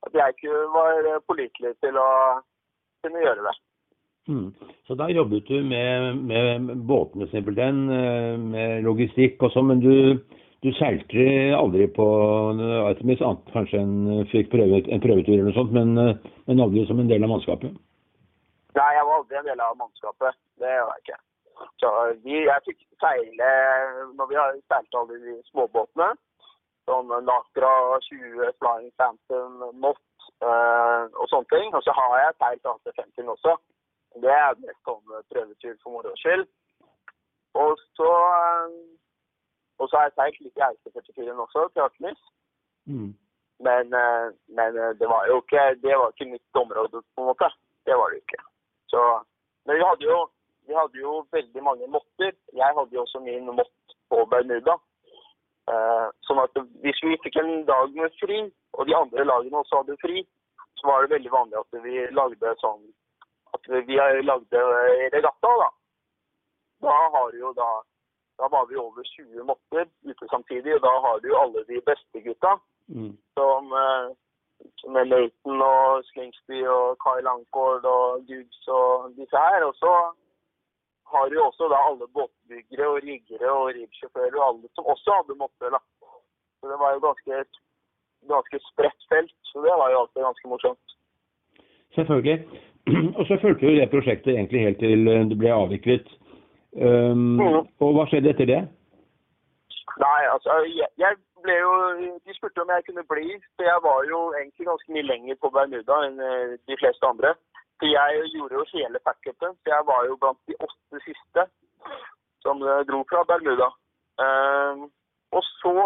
at 0.06 0.16
jeg 0.18 0.34
ikke 0.34 0.64
var 0.74 1.06
pålitelig 1.28 1.76
til 1.80 1.96
å 1.96 2.08
kunne 3.04 3.22
gjøre 3.22 3.46
det. 3.46 3.54
Mm. 4.28 4.50
Så 4.86 4.94
da 4.98 5.08
jobbet 5.10 5.48
du 5.48 5.62
med, 5.66 6.18
med 6.30 6.68
båtene 6.86 7.26
simpelthen, 7.30 7.88
eh, 7.90 8.36
med 8.38 8.84
logistikk 8.86 9.42
og 9.42 9.54
sånn, 9.54 9.70
men 9.72 9.80
du, 9.82 9.94
du 10.62 10.70
seilte 10.78 11.24
aldri 11.58 11.88
på 11.90 12.04
Artemis, 12.86 13.22
annet 13.24 13.50
kanskje 13.54 13.80
en 13.82 14.26
fikk 14.30 14.52
prøve, 14.52 14.82
en 14.86 15.02
prøvetur 15.02 15.34
eller 15.34 15.48
noe 15.50 15.56
sånt, 15.56 15.74
men, 15.74 15.96
eh, 15.98 16.30
men 16.46 16.62
aldri 16.62 16.84
som 16.86 17.00
en 17.02 17.10
del 17.10 17.24
av 17.26 17.32
mannskapet? 17.34 17.74
Nei, 18.78 18.90
jeg 18.96 19.06
var 19.08 19.18
aldri 19.18 19.38
en 19.40 19.48
del 19.50 19.60
av 19.60 19.76
mannskapet. 19.76 20.38
Det 20.62 20.76
var 20.78 20.94
jeg 20.96 21.04
ikke. 21.04 21.18
Så 21.82 21.88
vi, 22.24 22.36
jeg 22.46 22.64
fikk 22.66 22.78
seile 23.02 23.50
når 24.16 24.30
vi 24.30 24.38
har 24.38 24.54
seilt 24.70 25.00
alle 25.00 25.18
de 25.24 25.34
småbåtene. 25.50 26.12
Sånn 26.88 27.12
Lacra 27.26 27.74
20, 28.08 28.54
Flying 28.58 28.90
Phantom, 28.98 29.60
Mott 29.82 30.30
øh, 30.42 31.04
og 31.10 31.28
sånne 31.30 31.50
ting. 31.52 31.68
Og 31.74 31.84
så 31.84 31.94
har 31.98 32.16
jeg 32.22 32.38
seilt 32.40 32.72
AC50 32.72 33.34
også. 33.34 33.58
Det 34.22 34.32
er 34.32 34.58
mest 34.64 34.80
sånn 34.88 35.22
prøvetur 35.30 35.76
for 35.82 35.98
moro 35.98 36.16
skyld. 36.22 36.48
Og 37.60 37.76
så 37.98 38.10
eh, 38.10 38.80
og 39.82 39.88
så 39.90 39.98
har 39.98 40.08
jeg 40.08 40.14
seilt 40.18 40.40
litt 40.44 40.60
i 40.60 40.66
RC44-en 40.68 41.42
også, 41.44 41.66
til 41.72 41.84
Artemis. 41.86 42.20
Mm. 42.86 43.10
Men, 43.66 43.94
eh, 44.02 44.28
men 44.58 44.78
eh, 44.78 44.94
det 45.00 45.08
var 45.10 45.26
jo 45.30 45.40
ikke, 45.42 45.64
det 45.82 45.96
var 45.98 46.14
ikke 46.14 46.30
mitt 46.30 46.60
område, 46.62 47.02
på 47.02 47.22
en 47.22 47.30
måte. 47.30 47.48
Det 47.86 47.98
var 47.98 48.14
det 48.14 48.22
ikke. 48.22 48.40
Så, 48.92 49.02
men 49.66 49.80
vi 49.80 49.88
hadde, 49.88 50.06
jo, 50.06 50.20
vi 50.68 50.78
hadde 50.78 51.02
jo 51.02 51.12
veldig 51.36 51.62
mange 51.68 51.90
måtter. 51.96 52.32
Jeg 52.62 52.78
hadde 52.78 52.94
jo 52.96 53.02
også 53.04 53.22
min 53.26 53.50
mått 53.58 53.96
på 54.10 54.22
Bermuda. 54.30 54.78
Eh, 55.72 56.06
sånn 56.26 56.42
at 56.42 56.62
hvis 56.82 57.02
vi 57.06 57.18
fikk 57.26 57.38
en 57.42 57.52
dag 57.66 57.94
med 57.98 58.14
fri, 58.22 58.40
og 58.78 58.86
de 58.88 58.96
andre 58.98 59.26
lagene 59.26 59.62
også 59.62 59.82
hadde 59.82 60.00
fri, 60.02 60.24
så 60.80 60.90
var 60.90 61.02
det 61.02 61.14
veldig 61.14 61.30
vanlig 61.30 61.58
at 61.60 61.82
vi 61.84 62.06
lagde 62.10 62.54
sånn 62.62 62.82
at 63.52 63.68
vi 63.86 63.98
lagde 64.24 64.60
regatta, 65.12 65.50
da. 65.60 65.68
da 66.82 66.94
har 67.14 67.32
du 67.32 67.38
jo 67.38 67.52
da 67.54 67.68
Da 68.40 68.48
var 68.54 68.64
vi 68.70 68.76
over 68.76 69.02
20 69.02 69.44
måtter 69.50 69.84
ute 70.10 70.28
samtidig, 70.30 70.74
og 70.76 70.82
da 70.86 70.92
har 71.06 71.16
du 71.22 71.28
jo 71.28 71.40
alle 71.44 71.64
de 71.68 71.80
beste 71.90 72.24
gutta. 72.26 72.52
Mm. 72.88 73.12
Som 73.38 73.72
eh, 73.82 74.06
med 74.94 75.04
Leighton 75.12 75.62
og 75.62 76.04
Slingsby 76.10 76.58
og 76.76 76.98
Kyle 77.04 77.24
Langford 77.28 77.84
og 77.96 78.24
Dukes 78.28 78.68
og 78.78 79.12
disse 79.18 79.38
her. 79.46 79.64
Og 79.68 79.74
så 79.82 79.92
har 81.12 81.28
du 81.28 81.36
også 81.42 81.68
da 81.72 81.78
alle 81.88 82.06
båtbyggere 82.16 82.88
og 82.92 83.02
riggere 83.08 83.50
og 83.60 83.74
riggsjåfører 83.78 84.38
og 84.38 84.46
alle 84.48 84.68
som 84.74 84.90
også 84.94 85.18
hadde 85.18 85.40
måtter. 85.42 85.68
da. 85.76 85.80
Så 86.60 86.70
det 86.70 86.78
var 86.82 86.90
jo 86.94 87.06
ganske, 87.08 87.44
ganske 88.32 88.58
spredt 88.70 89.02
felt, 89.12 89.38
så 89.50 89.56
det 89.66 89.74
var 89.80 89.88
jo 89.90 90.00
alltid 90.00 90.22
ganske 90.28 90.48
morsomt. 90.48 90.86
Selvfølgelig. 91.96 92.38
Og 93.18 93.24
så 93.26 93.38
fulgte 93.42 93.66
jo 93.66 93.78
det 93.78 93.90
prosjektet 93.90 94.34
egentlig 94.34 94.60
helt 94.66 94.78
til 94.78 95.08
eh, 95.08 95.24
det 95.30 95.38
ble 95.38 95.50
avviklet. 95.54 96.08
Um, 96.72 97.36
mm. 97.36 97.58
og 97.84 97.90
hva 97.96 98.06
skjedde 98.08 98.32
etter 98.32 98.48
det? 98.48 98.60
Nei, 100.00 100.20
altså, 100.32 100.54
jeg, 100.72 100.88
jeg 100.96 101.18
ble 101.44 101.56
jo 101.58 101.72
De 102.24 102.34
spurte 102.36 102.62
om 102.62 102.70
jeg 102.72 102.86
kunne 102.86 103.04
bli, 103.10 103.34
for 103.56 103.66
jeg 103.66 103.84
var 103.84 104.06
jo 104.08 104.20
egentlig 104.38 104.68
ganske 104.70 104.94
mye 104.94 105.08
lenger 105.10 105.40
på 105.42 105.50
Bermuda 105.52 105.98
enn 106.06 106.22
eh, 106.22 106.54
de 106.70 106.78
fleste 106.80 107.08
andre. 107.08 107.34
Så 107.82 107.90
jeg 107.90 108.24
gjorde 108.32 108.56
jo 108.56 108.64
hele 108.72 109.02
backupen, 109.04 109.56
så 109.60 109.74
jeg 109.74 109.88
var 109.90 110.06
jo 110.08 110.16
blant 110.22 110.40
de 110.48 110.56
åtte 110.64 111.04
siste 111.04 111.46
som 112.46 112.62
eh, 112.62 112.84
dro 112.88 113.02
fra 113.10 113.24
Bermuda. 113.28 113.68
Um, 114.22 114.86
og 115.32 115.42
så 115.58 115.76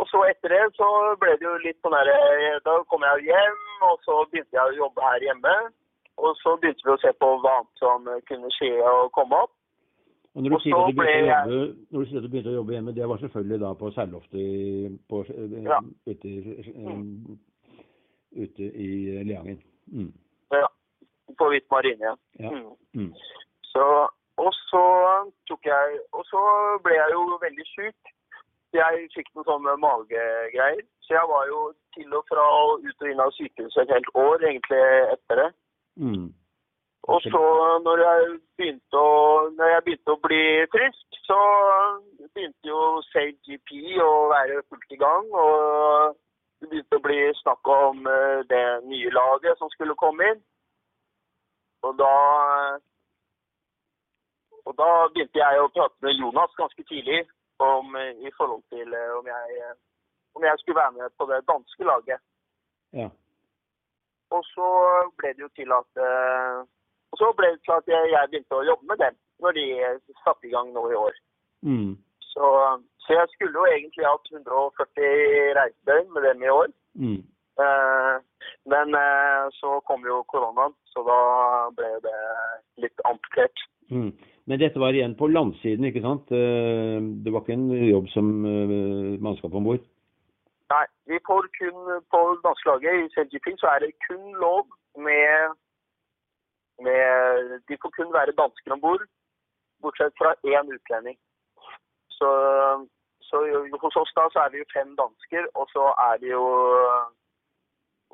og 0.00 0.08
så 0.08 0.22
etter 0.30 0.52
det 0.54 0.62
så 0.78 0.88
ble 1.20 1.34
det 1.38 1.46
jo 1.46 1.58
litt 1.64 1.78
sånn 1.84 1.94
der 1.94 2.08
eh, 2.14 2.56
Da 2.64 2.78
kom 2.90 3.04
jeg 3.04 3.20
jo 3.20 3.34
hjem, 3.34 3.60
og 3.88 4.00
så 4.06 4.22
begynte 4.30 4.56
jeg 4.56 4.72
å 4.72 4.78
jobbe 4.84 5.08
her 5.08 5.26
hjemme. 5.28 5.56
Og 6.20 6.36
så 6.42 6.56
begynte 6.60 6.86
vi 6.86 6.92
å 6.94 7.00
se 7.02 7.12
på 7.20 7.30
hva 7.42 7.56
annet 7.60 7.82
som 7.82 8.08
kunne 8.28 8.52
skje 8.56 8.70
og 8.84 9.10
komme 9.16 9.40
opp. 9.44 9.54
Og 10.34 10.42
når 10.42 10.50
du, 10.50 10.54
Og 10.54 10.62
sier 10.62 10.76
at 10.78 10.92
du 10.92 10.98
begynte 11.00 11.32
å 11.50 11.54
jobbe, 11.58 11.76
når 11.90 12.00
du 12.00 12.06
sier 12.06 12.20
at 12.20 12.24
du 12.24 12.30
begynte 12.32 12.52
å 12.52 12.58
jobbe 12.60 12.74
hjemme, 12.76 12.94
det 12.94 13.08
var 13.10 13.22
selvfølgelig 13.22 13.60
da 13.64 13.70
på 13.80 13.90
seilloftet 13.96 14.36
eh, 14.38 15.64
Ja. 15.66 15.78
ute, 16.06 16.28
um, 16.76 17.38
ute 18.44 18.68
i 18.84 18.90
Leangen. 19.26 19.58
Mm. 19.90 20.12
Ja, 20.54 20.68
på 21.38 21.50
Hvit 21.50 21.66
marine, 21.70 22.14
ja. 22.38 22.50
Mm. 22.50 22.70
Mm. 22.94 23.10
Så, 23.72 23.84
og 24.44 24.52
så 24.70 24.84
tok 25.48 25.66
jeg 25.66 25.98
Og 26.12 26.24
så 26.26 26.40
ble 26.84 26.94
jeg 26.94 27.10
jo 27.12 27.38
veldig 27.42 27.66
syk. 27.74 28.14
Jeg 28.72 29.08
fikk 29.14 29.32
noen 29.34 29.48
sånne 29.50 29.76
magegreier. 29.82 30.86
Så 31.02 31.16
jeg 31.16 31.26
var 31.26 31.46
jo 31.50 31.60
til 31.96 32.14
og 32.14 32.24
fra 32.30 32.44
og 32.62 32.86
ut 32.86 33.02
og 33.02 33.10
inn 33.10 33.22
av 33.24 33.34
sykehuset 33.34 33.82
et 33.82 33.94
helt 33.96 34.10
år 34.14 34.46
egentlig 34.46 34.82
etter 35.16 35.42
det. 35.42 35.50
Mm. 36.00 36.28
Og 37.12 37.22
så 37.22 37.42
når 37.84 38.02
jeg 38.04 38.26
begynte 38.58 39.00
å, 39.00 39.12
når 39.56 39.72
jeg 39.72 39.84
begynte 39.86 40.14
å 40.14 40.22
bli 40.26 40.42
frisk, 40.72 41.18
så 41.26 41.38
begynte 42.34 42.70
jo 42.70 42.82
Save 43.08 43.36
GP 43.46 43.96
å 44.04 44.12
være 44.32 44.60
fullt 44.68 44.94
i 44.94 45.00
gang. 45.00 45.30
Og 45.32 46.16
det 46.60 46.68
begynte 46.68 47.00
å 47.00 47.04
bli 47.06 47.18
snakk 47.40 47.72
om 47.72 48.04
eh, 48.06 48.44
det 48.52 48.64
nye 48.86 49.12
laget 49.16 49.58
som 49.58 49.72
skulle 49.74 49.98
komme 50.00 50.28
inn. 50.34 50.42
Og 51.88 51.96
da 51.96 52.14
og 54.68 54.76
da 54.76 54.90
begynte 55.14 55.40
jeg 55.40 55.60
å 55.60 55.70
prate 55.72 56.04
med 56.04 56.18
Jonas 56.20 56.52
ganske 56.58 56.84
tidlig 56.84 57.22
om, 57.64 57.96
i 57.96 58.30
forhold 58.36 58.62
til 58.72 58.92
eh, 58.92 59.14
om 59.16 59.26
jeg, 59.26 59.72
om 60.36 60.44
jeg 60.46 60.60
skulle 60.60 60.82
være 60.82 60.96
med 60.98 61.16
på 61.16 61.26
det 61.32 61.40
danske 61.48 61.88
laget. 61.88 62.22
Ja. 62.92 63.08
Og 64.36 64.44
så 64.52 64.68
ble 65.18 65.32
det 65.34 65.44
jo 65.44 65.50
til 65.58 65.72
at 65.74 66.02
eh, 66.04 66.60
ble 67.38 67.50
det 67.54 67.60
til 67.66 67.74
at 67.76 67.90
jeg, 67.90 68.28
begynte 68.30 68.60
å 68.60 68.68
jobbe 68.68 68.86
med 68.92 69.02
dem 69.02 69.18
når 69.42 69.56
de 69.56 69.66
satte 70.22 70.46
i 70.46 70.52
gang 70.54 70.70
nå 70.74 70.84
i 70.92 70.98
år. 71.00 71.18
Mm. 71.66 71.96
Så, 72.30 72.46
så 73.02 73.16
jeg 73.16 73.32
skulle 73.32 73.56
jo 73.56 73.66
egentlig 73.66 74.06
hatt 74.06 74.30
140 74.30 75.54
reisedøgn 75.58 76.10
med 76.14 76.26
dem 76.28 76.44
i 76.44 76.52
år. 76.52 76.72
Mm. 76.94 77.20
Eh, 77.64 78.16
men 78.70 78.98
eh, 79.00 79.46
så 79.58 79.80
kom 79.88 80.04
jo 80.06 80.20
koronaen, 80.30 80.76
så 80.92 81.02
da 81.08 81.20
ble 81.76 81.94
det 82.04 82.18
litt 82.84 83.06
amputert. 83.08 83.64
Mm. 83.90 84.12
Men 84.50 84.60
dette 84.60 84.82
var 84.82 84.94
igjen 84.94 85.16
på 85.18 85.30
landsiden, 85.30 85.88
ikke 85.88 86.02
sant? 86.04 86.30
Det 86.30 87.32
var 87.32 87.42
ikke 87.42 87.54
en 87.54 87.70
jobb 87.70 88.08
som 88.10 88.30
mannskap 89.22 89.54
om 89.54 89.66
bord? 89.68 89.84
Vi 91.12 91.18
får 91.28 91.42
kun 91.58 91.78
på 92.12 92.20
danskelaget 92.46 92.94
i 93.00 93.10
CLGP 93.12 93.46
så 93.62 93.66
er 93.74 93.78
det 93.82 94.00
kun 94.08 94.24
lov 94.44 94.64
med, 95.06 95.32
med 96.86 97.00
De 97.68 97.74
får 97.82 97.90
kun 97.98 98.10
være 98.18 98.38
dansker 98.42 98.70
om 98.76 98.80
bord, 98.86 99.04
bortsett 99.82 100.14
fra 100.20 100.30
én 100.52 100.66
utlending. 100.76 101.18
Så, 102.18 102.30
så 103.28 103.36
hos 103.82 103.96
oss 104.02 104.12
da 104.18 104.24
så 104.32 104.38
er 104.44 104.50
vi 104.52 104.62
jo 104.62 104.72
fem 104.76 104.90
dansker, 105.02 105.42
og 105.58 105.64
så 105.74 105.84
er 106.08 106.14
det 106.22 106.30
jo 106.36 106.44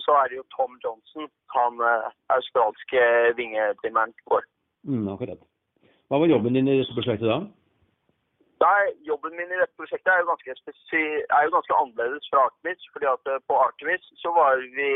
så 0.05 0.13
er 0.21 0.27
det 0.29 0.37
jo 0.41 0.45
Tom 0.57 0.73
Johnson, 0.85 1.29
han 1.57 1.73
eh, 1.91 2.09
australske 2.37 3.01
vingeprimæren 3.39 4.13
vår. 4.31 4.43
Mm, 4.89 5.09
akkurat. 5.15 5.41
Hva 6.09 6.21
var 6.21 6.31
jobben 6.31 6.55
din 6.55 6.69
i 6.69 6.79
dette 6.81 6.97
prosjektet 6.97 7.29
da? 7.33 7.39
Nei, 8.65 8.85
Jobben 9.05 9.37
min 9.37 9.53
i 9.53 9.59
dette 9.61 9.77
prosjektet 9.77 10.13
er 10.13 10.23
jo 10.23 10.31
ganske, 10.31 10.55
er 11.37 11.43
jo 11.45 11.55
ganske 11.57 11.79
annerledes 11.81 12.29
fra 12.33 12.47
Artemis. 12.49 12.87
fordi 12.93 13.09
at 13.11 13.33
eh, 13.33 13.43
på 13.49 13.59
Artemis 13.69 14.05
så 14.23 14.33
var 14.33 14.63
vi 14.79 14.93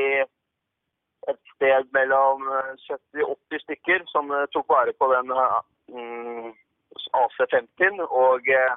et 1.33 1.41
sted 1.55 1.91
mellom 1.97 2.47
eh, 2.57 2.73
70-80 2.89 3.65
stykker 3.65 4.07
som 4.13 4.33
eh, 4.33 4.47
tok 4.55 4.69
vare 4.73 4.95
på 4.97 5.11
den 5.13 5.35
eh, 5.37 5.59
mm, 5.93 6.49
AC-50 7.21 8.01
og, 8.09 8.49
eh, 8.49 8.75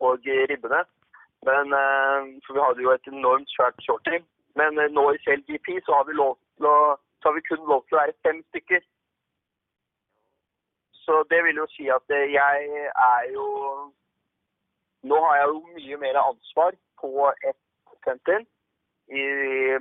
og 0.00 0.28
ribbene. 0.52 0.84
Men, 1.48 1.72
eh, 1.80 2.20
for 2.44 2.56
vi 2.56 2.64
hadde 2.66 2.84
jo 2.84 2.92
et 2.92 3.12
enormt 3.12 3.50
svært 3.56 3.80
shorting, 3.86 4.24
Men 4.60 4.78
eh, 4.78 4.92
nå 4.96 5.04
i 5.12 5.22
CLGP 5.24 5.80
så 5.86 5.96
har 5.98 6.04
vi 6.08 6.20
lov 6.20 6.36
til 6.56 6.68
å 6.70 6.78
så 7.24 7.30
har 7.30 7.38
vi 7.38 7.48
kun 7.48 7.62
lov 7.64 7.80
til 7.88 7.96
å 7.96 8.02
være 8.02 8.20
fem 8.26 8.40
stykker. 8.52 8.82
Så 11.04 11.24
det 11.30 11.40
vil 11.44 11.60
jo 11.62 11.66
si 11.76 11.88
at 11.92 12.16
eh, 12.16 12.32
jeg 12.32 12.88
er 13.10 13.28
jo 13.34 13.46
Nå 15.04 15.16
har 15.20 15.36
jeg 15.36 15.48
jo 15.52 15.58
mye 15.76 15.96
mer 16.00 16.16
ansvar 16.16 16.72
på 17.00 17.10
et 17.48 17.60
senter 18.06 18.44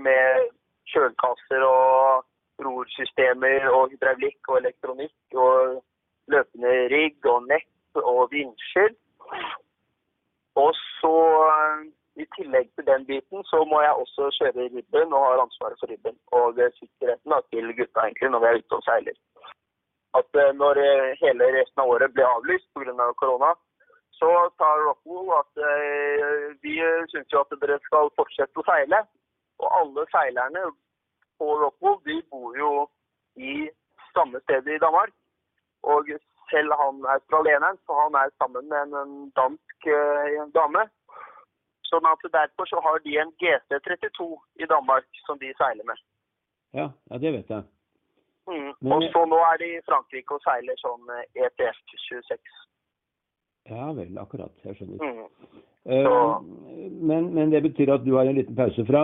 med 0.03 0.49
kjølkasser 0.91 1.63
og 1.63 2.25
rorsystemer 2.65 3.69
og 3.71 3.93
hydraulikk 3.93 4.49
og 4.51 4.57
elektronikk 4.57 5.37
og 5.45 5.79
løpende 6.33 6.73
rigg 6.93 7.29
og 7.33 7.47
nett 7.47 8.03
og 8.03 8.27
vinsjer. 8.31 8.91
Og 10.63 10.71
så 10.99 11.15
eh, 11.49 11.85
i 12.21 12.25
tillegg 12.35 12.69
til 12.75 12.85
den 12.85 13.05
biten, 13.09 13.45
så 13.49 13.63
må 13.65 13.81
jeg 13.81 13.93
også 14.03 14.29
kjøre 14.37 14.67
ribben 14.75 15.15
og 15.17 15.25
har 15.25 15.43
ansvaret 15.45 15.79
for 15.79 15.89
ribben. 15.89 16.17
Og 16.39 16.59
eh, 16.61 16.73
sikkerheten 16.79 17.33
da, 17.33 17.41
til 17.49 17.75
gutta 17.79 18.05
egentlig 18.05 18.29
når 18.33 18.43
vi 18.43 18.49
er 18.51 18.59
ute 18.61 18.79
og 18.79 18.85
seiler. 18.89 19.17
At 20.17 20.35
eh, 20.37 20.51
når 20.61 20.77
eh, 20.77 21.13
hele 21.21 21.49
resten 21.55 21.81
av 21.81 21.89
året 21.95 22.13
ble 22.13 22.25
avlyst 22.27 22.67
pga. 22.77 23.07
korona, 23.17 23.53
så 24.19 24.29
sa 24.57 24.69
Rockwool 24.85 25.31
at 25.39 25.63
eh, 25.69 26.53
vi 26.61 26.77
syns 27.11 27.33
jo 27.33 27.41
at 27.41 27.55
dere 27.61 27.79
skal 27.87 28.13
fortsette 28.19 28.61
å 28.61 28.67
seile. 28.67 29.01
Og 29.61 29.67
alle 29.79 30.05
seilerne 30.13 30.67
på 31.41 31.49
Rockwool 31.63 31.97
de 32.05 32.19
bor 32.29 32.57
jo 32.57 32.71
i 33.41 33.69
samme 34.13 34.41
sted 34.45 34.69
i 34.69 34.81
Danmark. 34.85 35.13
Og 35.83 36.07
selv 36.51 36.77
han 36.79 37.01
australieneren, 37.15 37.79
så 37.85 37.97
han 37.97 38.15
er 38.21 38.29
sammen 38.37 38.69
med 38.69 38.93
en, 39.01 39.15
dansk 39.35 39.87
dame. 40.55 40.85
Sånn 41.89 42.05
at 42.07 42.21
derfor 42.35 42.69
så 42.69 42.79
har 42.85 43.01
de 43.03 43.17
en 43.19 43.33
GC32 43.41 44.29
i 44.61 44.69
Danmark 44.69 45.09
som 45.25 45.41
de 45.41 45.49
seiler 45.57 45.89
med. 45.89 45.99
Ja, 46.77 46.91
ja 47.09 47.19
det 47.25 47.33
vet 47.35 47.49
jeg. 47.49 47.72
Mm. 48.49 48.73
Men- 48.81 48.93
Og 48.93 49.01
så 49.13 49.21
nå 49.29 49.37
er 49.53 49.57
de 49.61 49.67
i 49.77 49.81
Frankrike 49.87 50.31
og 50.35 50.41
seiler 50.43 50.75
sånn 50.81 51.03
eh, 51.15 51.25
ETF 51.45 51.77
26. 52.09 52.39
Ja 53.71 53.85
vel, 53.95 54.11
akkurat. 54.19 54.51
Jeg 54.65 54.75
skjønner. 54.75 54.97
Mm. 54.99 55.27
Eh, 55.85 56.07
men, 57.01 57.33
men 57.33 57.51
det 57.51 57.63
betyr 57.63 57.93
at 57.93 58.03
du 58.05 58.15
har 58.15 58.25
en 58.27 58.35
liten 58.35 58.55
pause 58.55 58.85
fra, 58.87 59.03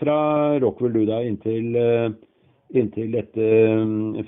fra 0.00 0.18
Rockwell 0.62 0.92
du 0.92 1.04
da, 1.06 1.20
inntil, 1.26 1.76
eh, 1.78 2.10
inntil 2.74 3.12
dette 3.14 3.46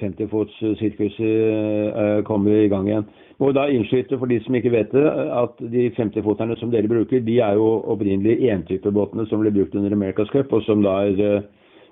50-fots-sirkuset 0.03 2.25
kommer 2.25 2.51
i 2.65 2.69
gang 2.71 2.87
igjen. 2.89 3.05
Og 3.41 3.55
da 3.57 3.63
innskyte 3.73 4.19
for 4.21 4.27
de 4.29 4.37
som 4.45 4.55
ikke 4.55 4.73
vet 4.75 4.91
det, 4.93 5.07
at 5.43 5.55
de 5.73 5.87
50-foterne 5.97 6.57
som 6.61 6.71
dere 6.73 6.89
bruker, 6.91 7.21
de 7.25 7.39
er 7.41 7.55
jo 7.57 7.69
opprinnelig 7.89 8.51
entypebåtene 8.53 9.25
som 9.31 9.41
ble 9.41 9.51
brukt 9.55 9.75
under 9.75 9.91
America's 9.97 10.31
Cup, 10.33 10.53
og 10.53 10.63
som 10.67 10.83
da 10.85 10.93
er 11.09 11.15
eh, 11.25 11.43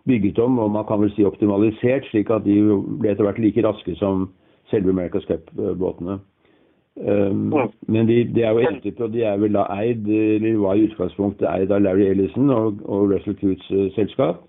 bygget 0.09 0.38
om, 0.43 0.59
og 0.59 0.71
man 0.75 0.87
kan 0.88 1.00
vel 1.03 1.12
si 1.15 1.25
optimalisert, 1.29 2.09
slik 2.11 2.31
at 2.35 2.45
de 2.49 2.57
ble 2.99 3.12
etter 3.12 3.27
hvert 3.29 3.38
like 3.43 3.62
raske 3.67 3.95
som 4.00 4.31
selve 4.73 4.93
America's 4.93 5.27
Cup-båtene. 5.29 6.19
Um, 6.99 7.53
Ja. 7.55 7.69
Men 7.87 8.09
de, 8.09 8.25
de 8.35 8.43
er 8.43 8.50
jo 8.57 8.59
entype, 8.67 9.05
og 9.05 9.12
de 9.15 9.23
er 9.23 9.37
vel 9.38 9.55
da 9.55 9.69
eid, 9.71 10.09
eller 10.09 10.59
var 10.59 10.75
i 10.75 10.88
utgangspunktet 10.88 11.47
eid 11.47 11.71
av 11.71 11.85
Larry 11.85 12.09
Ellison 12.11 12.50
og, 12.50 12.81
og 12.91 13.12
Russell 13.12 13.37
Coots 13.38 13.71
uh, 13.71 13.87
selskap. 13.95 14.43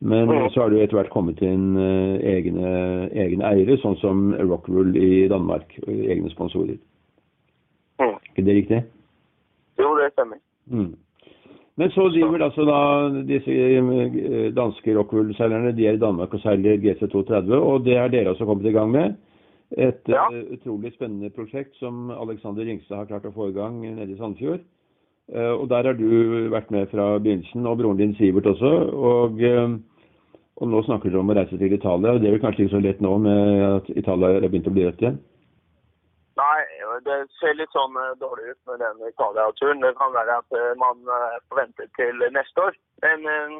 Men 0.00 0.28
Mhm. 0.28 0.50
så 0.50 0.60
har 0.60 0.68
det 0.68 0.78
jo 0.78 0.82
etter 0.84 0.96
hvert 0.96 1.10
kommet 1.12 1.40
inn 1.44 1.76
uh, 1.76 2.16
egne, 2.20 3.10
egne 3.12 3.44
eiere, 3.44 3.76
sånn 3.80 3.96
som 4.00 4.32
Rockwool 4.34 4.94
i 4.96 5.28
Danmark. 5.28 5.72
Egne 5.88 6.30
sponsorer. 6.30 6.78
Mm. 8.00 8.16
Er 8.36 8.42
det 8.46 8.54
riktig? 8.56 8.84
Jo, 9.80 9.94
det 9.98 10.12
stemmer. 10.12 10.38
Mm. 10.70 10.94
Men 11.78 11.90
så 11.94 12.08
driver 12.10 12.42
altså 12.44 12.64
da 12.66 12.78
disse 13.28 13.52
eh, 13.54 14.50
danske 14.56 14.94
Rockwool-seilerne 14.98 15.72
de 15.76 15.86
er 15.86 15.96
i 15.96 16.02
Danmark 16.02 16.34
og 16.34 16.42
seiler 16.42 16.80
GC230, 16.82 17.54
og 17.54 17.84
det 17.84 17.96
har 17.98 18.08
dere 18.12 18.32
også 18.34 18.44
kommet 18.48 18.66
i 18.66 18.74
gang 18.74 18.90
med. 18.90 19.14
Et 19.78 20.02
Ja. 20.08 20.26
eh, 20.32 20.52
utrolig 20.52 20.92
spennende 20.92 21.30
prosjekt 21.30 21.76
som 21.78 22.10
Alexander 22.10 22.64
Ringstad 22.64 22.96
har 22.96 23.04
klart 23.06 23.24
å 23.24 23.34
få 23.34 23.48
i 23.48 23.56
gang 23.56 23.80
nede 23.80 24.12
i 24.12 24.18
Sandfjord. 24.18 24.60
Eh, 25.32 25.52
og 25.54 25.68
der 25.68 25.84
har 25.86 25.94
du 25.94 26.50
vært 26.50 26.70
med 26.70 26.88
fra 26.90 27.18
begynnelsen, 27.18 27.66
og 27.66 27.78
broren 27.78 27.96
din 27.96 28.14
Sivert 28.14 28.46
også. 28.46 28.72
Og, 28.90 29.40
og 30.56 30.68
nå 30.68 30.82
snakker 30.82 31.10
dere 31.10 31.20
om 31.20 31.30
å 31.30 31.34
reise 31.38 31.56
til 31.56 31.72
Italia, 31.72 32.12
og 32.12 32.20
det 32.20 32.28
er 32.28 32.32
vel 32.32 32.42
kanskje 32.42 32.66
ikke 32.66 32.76
så 32.76 32.82
lett 32.82 33.00
nå 33.00 33.18
med 33.18 33.62
at 33.62 33.90
Italia 33.96 34.40
har 34.40 34.48
begynt 34.48 34.66
å 34.66 34.74
bli 34.74 34.84
rødt 34.88 35.00
igjen? 35.00 35.20
Det 37.06 37.16
ser 37.38 37.56
litt 37.56 37.72
sånn 37.76 37.96
eh, 37.96 38.16
dårlig 38.20 38.52
ut 38.52 38.60
med 38.70 38.82
den 38.82 39.00
Italia-turen. 39.08 39.82
Det 39.84 39.94
kan 39.98 40.12
være 40.14 40.36
at 40.42 40.58
eh, 40.58 40.72
man 40.80 41.00
forventer 41.04 41.48
får 41.48 41.60
vente 41.60 41.88
til 41.98 42.24
neste 42.36 42.66
år. 42.66 42.78
Men, 43.04 43.26
eh, 43.32 43.56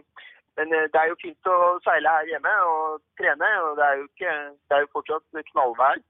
men 0.59 0.75
eh, 0.77 0.87
det 0.93 1.01
er 1.01 1.11
jo 1.11 1.19
fint 1.23 1.51
å 1.51 1.59
seile 1.87 2.15
her 2.17 2.31
hjemme 2.35 2.55
og 2.69 3.03
trene, 3.21 3.51
og 3.65 3.77
det 3.81 3.87
er 3.87 4.01
jo, 4.01 4.07
ikke, 4.13 4.37
det 4.69 4.77
er 4.77 4.87
jo 4.87 4.95
fortsatt 4.97 5.45
knallvær. 5.53 6.03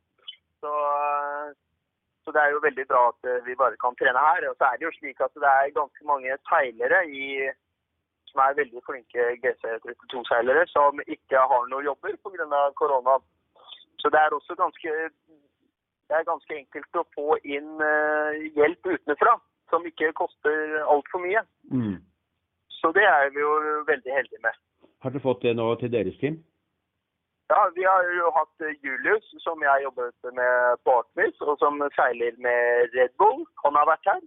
Så, 0.61 0.77
eh, 0.93 1.51
så 2.25 2.35
det 2.37 2.45
er 2.45 2.55
jo 2.55 2.63
veldig 2.67 2.87
bra 2.93 3.03
at 3.13 3.31
eh, 3.33 3.43
vi 3.49 3.59
bare 3.63 3.81
kan 3.85 3.97
trene 4.01 4.29
her. 4.29 4.49
Og 4.51 4.57
så 4.59 4.69
er 4.69 4.79
det 4.79 4.89
jo 4.89 4.97
slik 4.99 5.21
at 5.25 5.35
det 5.45 5.51
er 5.51 5.77
ganske 5.81 6.09
mange 6.13 6.39
seilere 6.51 7.03
i, 7.09 7.27
som 8.31 8.43
er 8.45 8.59
veldig 8.61 8.83
flinke 8.87 9.29
GC32-seilere, 9.43 10.67
som 10.71 11.03
ikke 11.07 11.47
har 11.53 11.71
noen 11.71 11.89
jobber 11.91 12.17
pga. 12.25 12.65
korona. 12.81 13.19
Så 14.01 14.09
det 14.13 14.21
er 14.21 14.35
også 14.35 14.55
ganske 14.57 14.93
det 16.11 16.17
er 16.19 16.27
ganske 16.27 16.57
enkelt 16.59 16.99
å 16.99 17.05
få 17.15 17.37
inn 17.47 17.81
eh, 17.87 18.41
hjelp 18.59 18.87
utenfra, 18.97 19.37
som 19.71 19.85
ikke 19.87 20.11
koster 20.19 20.81
altfor 20.91 21.23
mye. 21.23 21.43
Mm. 21.71 22.01
Så 22.81 22.91
det 22.97 23.05
er 23.07 23.31
vi 23.31 23.41
jo 23.45 23.53
veldig 23.87 24.13
heldige 24.17 24.43
med. 24.43 24.57
Har 25.05 25.15
dere 25.15 25.23
fått 25.23 25.45
det 25.47 25.53
nå 25.57 25.69
til 25.81 25.93
deres 25.95 26.17
team? 26.21 26.41
Ja, 27.51 27.61
Vi 27.75 27.83
har 27.87 28.05
jo 28.15 28.31
hatt 28.35 28.67
Julius, 28.83 29.27
som 29.43 29.63
jeg 29.63 29.83
jobbet 29.87 30.29
med 30.37 30.77
på 30.87 30.93
Artvis, 31.01 31.39
og 31.47 31.57
som 31.63 31.79
seiler 31.97 32.37
med 32.39 32.91
Red 32.95 33.15
Bull. 33.19 33.45
Han 33.65 33.75
har 33.79 33.89
vært 33.91 34.07
her. 34.11 34.21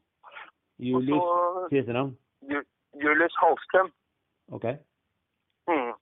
Julius, 0.84 1.20
hva 1.20 1.68
si 1.70 1.80
etter 1.80 1.96
navn. 1.96 2.16
så 2.42 2.52
Ju- 2.52 3.04
Julius 3.04 3.36
Halstrøm. 3.40 3.92
Ok. 4.52 4.66
Mm. 5.72 5.94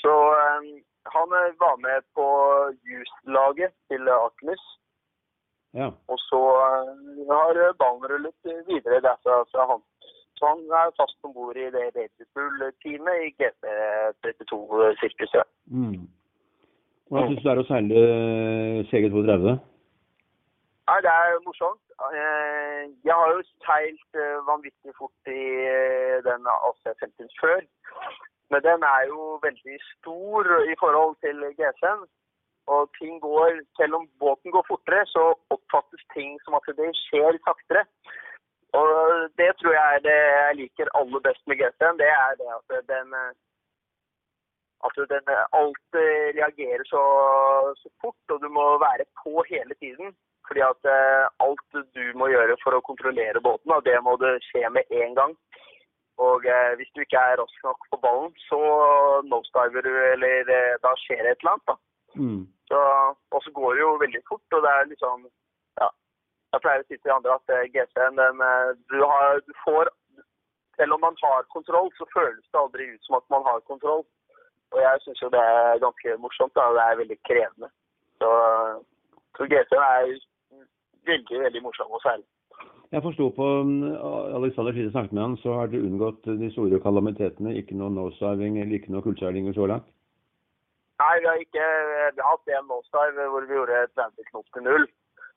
Så 0.00 0.14
eh, 0.38 0.70
han 1.14 1.28
eh, 1.40 1.56
var 1.64 1.76
med 1.86 2.00
på 2.16 2.26
Juice-laget 2.86 3.72
til 3.88 4.02
Artemis. 4.08 4.64
Ja. 5.80 5.88
Og 6.12 6.18
så 6.28 6.42
eh, 6.66 6.90
har 7.30 7.54
ballen 7.80 8.06
rullet 8.10 8.40
videre 8.70 9.04
derfra 9.06 9.34
fra 9.52 9.62
han. 9.72 9.82
Så 10.36 10.42
han 10.52 10.60
er 10.82 10.96
fast 11.00 11.18
om 11.26 11.32
bord 11.34 11.56
i 11.56 11.72
det 11.76 11.86
Red 11.96 12.14
Bull-teamet 12.34 13.16
i 13.26 13.28
GP32-sirkuset. 13.40 15.46
Mm. 15.66 16.06
Hvordan 17.08 17.28
syns 17.28 17.42
du 17.42 17.46
det 17.48 17.52
er 17.52 17.62
å 17.62 17.68
seile 17.68 17.98
CG32? 18.90 19.46
Nei, 20.90 20.98
det 21.06 21.12
er 21.12 21.44
morsomt. 21.46 21.84
Eh, 22.08 22.82
Jeg 23.06 23.14
har 23.20 23.28
jo 23.34 23.40
seilt 23.66 24.10
eh, 24.22 24.38
vanvittig 24.48 24.92
fort 24.98 25.28
i 25.28 25.42
eh, 25.74 26.16
den 26.26 26.42
AC15 26.54 27.28
før. 27.42 27.60
Men 28.50 28.62
den 28.68 28.86
er 28.94 29.02
jo 29.12 29.38
veldig 29.42 29.76
stor 29.92 30.48
i 30.72 30.74
forhold 30.82 31.14
til 31.24 31.44
GC-en. 31.58 32.02
Og 32.74 32.90
ting 32.98 33.20
går, 33.26 33.60
selv 33.78 33.94
om 33.98 34.08
båten 34.22 34.50
går 34.54 34.64
fortere, 34.68 35.06
så 35.06 35.24
oppfattes 35.54 36.02
ting 36.14 36.38
som 36.44 36.58
at 36.58 36.66
det 36.80 36.90
skjer 37.04 37.38
saktere. 37.46 37.84
Og 38.80 38.90
det 39.40 39.50
tror 39.58 39.74
jeg 39.74 39.94
er 39.94 40.02
det 40.08 40.18
jeg 40.18 40.58
liker 40.62 40.92
aller 40.98 41.22
best 41.26 41.42
med 41.46 41.58
GC-en. 41.62 42.00
Det 42.02 42.10
er 42.10 42.34
det 42.42 42.50
at 42.58 42.90
den 42.92 43.16
at 44.88 44.96
den, 45.12 45.26
alt 45.60 45.96
reagerer 46.38 46.84
så, 46.92 47.02
så 47.80 47.88
fort, 48.00 48.24
og 48.32 48.38
du 48.42 48.48
må 48.48 48.66
være 48.86 49.04
på 49.22 49.44
hele 49.52 49.74
tiden. 49.82 50.14
Fordi 50.48 50.62
at 50.72 50.86
alt 51.46 51.72
du 51.96 52.04
må 52.20 52.30
gjøre 52.32 52.56
for 52.62 52.74
å 52.74 52.84
kontrollere 52.86 53.42
båten, 53.44 53.74
og 53.76 53.84
det 53.84 53.98
må 54.06 54.16
det 54.22 54.32
skje 54.48 54.64
med 54.76 54.94
en 55.02 55.12
gang. 55.18 55.34
Og 56.26 56.44
eh, 56.54 56.72
hvis 56.76 56.92
du 56.94 57.00
ikke 57.02 57.20
er 57.28 57.38
rask 57.40 57.62
nok 57.64 57.80
på 57.90 57.98
ballen, 58.04 58.32
så 58.48 58.60
nosediver 59.32 59.82
du, 59.88 59.92
eller 60.12 60.50
eh, 60.56 60.80
da 60.84 60.92
skjer 61.02 61.22
det 61.24 61.30
et 61.32 61.42
eller 61.42 61.54
annet. 61.54 61.68
da. 61.70 61.76
Mm. 62.22 62.42
Så, 62.70 62.80
og 63.34 63.40
så 63.44 63.50
går 63.58 63.70
det 63.74 63.80
jo 63.80 63.92
veldig 64.04 64.22
fort, 64.28 64.56
og 64.56 64.62
det 64.64 64.72
er 64.78 64.90
liksom 64.92 65.28
Ja. 65.80 65.88
Jeg 66.52 66.62
pleier 66.62 66.82
å 66.82 66.86
si 66.88 66.96
til 66.98 67.14
andre 67.14 67.36
at 67.38 67.54
eh, 67.54 67.68
GC-en, 67.74 68.20
den 68.20 68.42
eh, 68.48 68.70
du, 68.92 68.98
har, 69.12 69.40
du 69.46 69.52
får 69.64 69.92
Selv 70.76 70.96
om 70.96 71.02
man 71.04 71.16
har 71.22 71.48
kontroll, 71.54 71.90
så 71.98 72.04
føles 72.16 72.44
det 72.52 72.60
aldri 72.60 72.84
ut 72.94 73.04
som 73.04 73.16
at 73.18 73.26
man 73.32 73.42
har 73.48 73.60
kontroll. 73.70 74.04
Og 74.72 74.78
jeg 74.80 75.02
syns 75.02 75.22
jo 75.22 75.28
det 75.34 75.40
er 75.40 75.82
ganske 75.84 76.16
morsomt, 76.24 76.54
da. 76.56 76.68
Det 76.76 76.84
er 76.84 77.00
veldig 77.02 77.18
krevende. 77.28 77.68
Så, 78.20 78.30
så 79.36 79.48
GC-en 79.52 79.84
er 79.88 80.14
veldig, 81.10 81.40
veldig 81.44 81.62
morsom 81.66 81.92
å 81.96 82.00
seile. 82.04 82.24
Jeg 82.90 83.04
forsto 83.04 83.28
på 83.36 83.46
mm, 83.62 83.82
Alexander 84.38 84.72
siden 84.74 84.88
jeg 84.88 84.94
snakket 84.94 85.12
med 85.14 85.22
han, 85.22 85.36
så 85.42 85.52
har 85.58 85.68
dere 85.70 85.86
unngått 85.86 86.26
de 86.26 86.48
store 86.50 86.80
kalamitetene. 86.82 87.54
Ikke 87.60 87.76
noe 87.78 87.92
nosediving 87.94 88.58
eller 88.58 88.80
ikke 88.80 88.94
noe 88.94 89.04
kullseilinger 89.04 89.54
så 89.54 89.68
langt? 89.70 89.86
Nei, 91.00 91.12
vi 91.22 91.28
har 91.30 91.38
ikke 91.44 91.66
vi 92.16 92.24
har 92.24 92.32
hatt 92.32 92.50
en 92.56 92.66
nosedive 92.68 93.28
hvor 93.32 93.46
vi 93.48 93.56
gjorde 93.56 93.84
30 93.94 94.26
knop 94.32 94.48
til 94.56 94.66
null. 94.66 94.88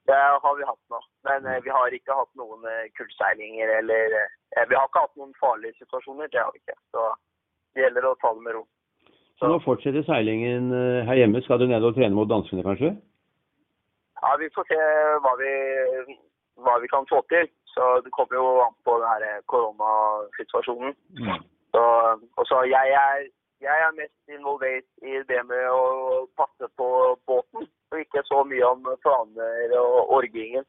Det 0.09 0.17
har 0.17 0.55
vi 0.57 0.65
hatt 0.67 0.81
nå. 0.91 0.99
Men 1.29 1.45
eh, 1.47 1.61
vi 1.63 1.71
har 1.71 1.93
ikke 1.95 2.17
hatt 2.17 2.33
noen 2.39 2.65
eh, 2.67 2.89
kullseilinger 2.97 3.69
eller 3.77 4.17
eh, 4.19 4.65
Vi 4.67 4.75
har 4.75 4.89
ikke 4.89 5.05
hatt 5.05 5.21
noen 5.21 5.31
farlige 5.39 5.77
situasjoner. 5.77 6.27
Det 6.33 6.41
har 6.41 6.51
vi 6.51 6.59
ikke. 6.59 6.75
Så 6.91 7.05
det 7.77 7.85
gjelder 7.85 8.09
å 8.09 8.17
ta 8.19 8.33
det 8.33 8.43
med 8.43 8.57
ro. 8.57 8.65
Så 9.39 9.47
nå 9.49 9.61
fortsetter 9.63 10.03
seilingen 10.09 10.73
eh, 10.73 11.05
her 11.07 11.21
hjemme. 11.21 11.41
Skal 11.45 11.61
du 11.61 11.69
ned 11.69 11.85
og 11.85 11.95
trene 11.95 12.17
mot 12.17 12.29
danskene, 12.29 12.65
kanskje? 12.65 12.91
Ja, 14.19 14.35
Vi 14.41 14.51
får 14.55 14.67
se 14.69 14.81
hva 15.23 15.33
vi, 15.39 15.53
hva 16.61 16.79
vi 16.83 16.87
kan 16.93 17.05
få 17.09 17.19
til. 17.33 17.47
Så 17.73 17.83
Det 18.05 18.11
kommer 18.17 18.35
jo 18.41 18.47
an 18.67 18.75
på 18.85 18.91
den 19.01 19.09
her 19.13 19.41
koronasituasjonen. 19.51 20.93
Så, 21.73 21.83
og 22.37 22.43
så 22.49 22.57
jeg 22.69 22.87
er, 23.05 23.15
jeg 23.67 23.77
er 23.85 23.97
mest 24.01 24.35
involvert 24.35 24.87
i 25.01 25.13
det 25.31 25.41
med 25.51 25.63
å 25.73 25.83
passe 26.37 26.69
på 26.77 26.89
båten, 27.29 27.65
og 27.91 28.03
ikke 28.03 28.21
så 28.29 28.43
mye 28.51 28.65
om 28.73 28.85
planer 29.05 29.73
og 29.79 30.13
orgingen. 30.19 30.65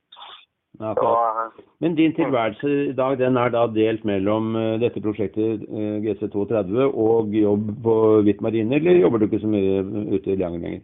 Ja. 0.81 1.51
Men 1.79 1.95
din 1.95 2.15
tilværelse 2.15 2.71
i 2.91 2.93
dag 2.93 3.19
den 3.19 3.37
er 3.37 3.53
da 3.55 3.67
delt 3.71 4.05
mellom 4.05 4.57
eh, 4.59 4.81
dette 4.83 5.03
prosjektet 5.05 5.63
eh, 5.69 6.01
GC230 6.03 6.89
og 6.89 7.37
jobb 7.39 7.69
på 7.85 7.95
Hvitt 8.27 8.41
Marine, 8.43 8.75
eller 8.75 8.99
jobber 8.99 9.23
du 9.23 9.29
ikke 9.29 9.43
så 9.45 9.53
mye 9.53 9.85
ute 10.17 10.33
i 10.33 10.37
Leanger 10.41 10.65
lenger? 10.65 10.83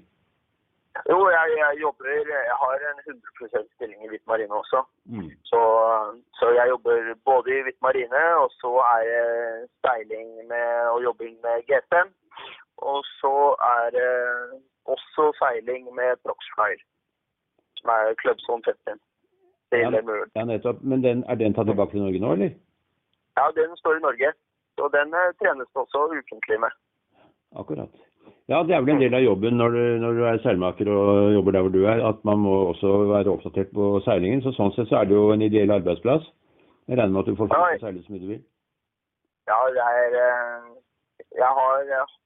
Jo, 1.13 1.19
jeg, 1.37 1.47
jeg 1.63 1.73
jobber 1.85 2.07
Jeg 2.51 2.57
har 2.63 2.75
en 2.91 3.01
100% 3.07 3.75
stilling 3.75 4.01
i 4.05 4.11
Hvitt 4.11 4.27
Marine 4.31 4.55
også. 4.63 4.81
Mm. 5.15 5.31
Så, 5.51 5.61
så 6.39 6.47
jeg 6.59 6.69
jobber 6.73 7.15
både 7.31 7.49
i 7.59 7.63
Hvitt 7.67 7.81
Marine, 7.87 8.23
og 8.43 8.49
så 8.61 8.73
er 8.95 9.03
det 9.11 9.69
steiling 9.81 10.29
med, 10.53 10.69
og 10.95 10.99
jobbing 11.07 11.35
med 11.47 11.57
GTM. 11.69 12.11
Og 12.91 12.99
så 13.21 13.37
er 13.75 13.87
det 13.97 14.11
også 14.95 15.25
seiling 15.43 15.83
med 15.99 16.11
Proxfire, 16.25 16.83
som 17.79 17.89
er 17.97 18.03
Clubzone 18.21 18.63
15. 18.65 19.01
Ja. 19.73 19.91
Ja, 20.37 20.45
nettopp. 20.45 20.83
Men 20.83 21.05
den, 21.05 21.25
er 21.31 21.35
den 21.35 21.55
tatt 21.55 21.69
tilbake 21.71 21.93
til 21.93 22.03
Norge 22.03 22.21
nå, 22.23 22.33
eller? 22.33 22.51
Ja, 23.39 23.45
den 23.59 23.77
står 23.77 23.97
i 23.97 24.07
Norge. 24.07 24.33
Og 24.85 24.89
den 24.97 25.09
eh, 25.21 25.33
trenes 25.41 25.69
det 25.73 25.81
også 25.85 26.01
ukentlig 26.19 26.59
med. 26.65 26.73
Akkurat. 27.61 27.93
Ja, 28.51 28.63
det 28.67 28.75
er 28.75 28.83
vel 28.83 28.97
en 28.97 29.03
del 29.03 29.15
av 29.15 29.23
jobben 29.23 29.57
når 29.61 29.75
du, 29.77 29.83
når 30.03 30.17
du 30.19 30.25
er 30.27 30.41
seilmaker 30.43 30.89
og 30.91 31.33
jobber 31.37 31.55
der 31.55 31.65
hvor 31.67 31.75
du 31.75 31.85
er, 31.85 32.03
at 32.09 32.25
man 32.27 32.41
må 32.43 32.55
også 32.73 32.91
være 33.13 33.31
oppdatert 33.31 33.71
på 33.77 33.91
seilingen. 34.07 34.43
Så 34.43 34.53
sånn 34.57 34.73
sett 34.75 34.91
så 34.91 35.01
er 35.01 35.11
det 35.11 35.15
jo 35.15 35.29
en 35.35 35.45
ideell 35.47 35.71
arbeidsplass. 35.77 36.27
Jeg 36.91 36.99
regner 36.99 37.15
med 37.15 37.23
at 37.23 37.31
du 37.31 37.39
får 37.39 37.53
Ja, 37.55 37.79
seile 37.85 38.03
så 38.03 38.13
mye 38.13 38.25
du 38.25 38.31
vil. 38.33 38.43
Ja, 39.51 39.59
det 39.77 39.85
er 39.85 40.17
eh, 40.25 40.71
Jeg 41.43 41.53
har, 41.59 41.85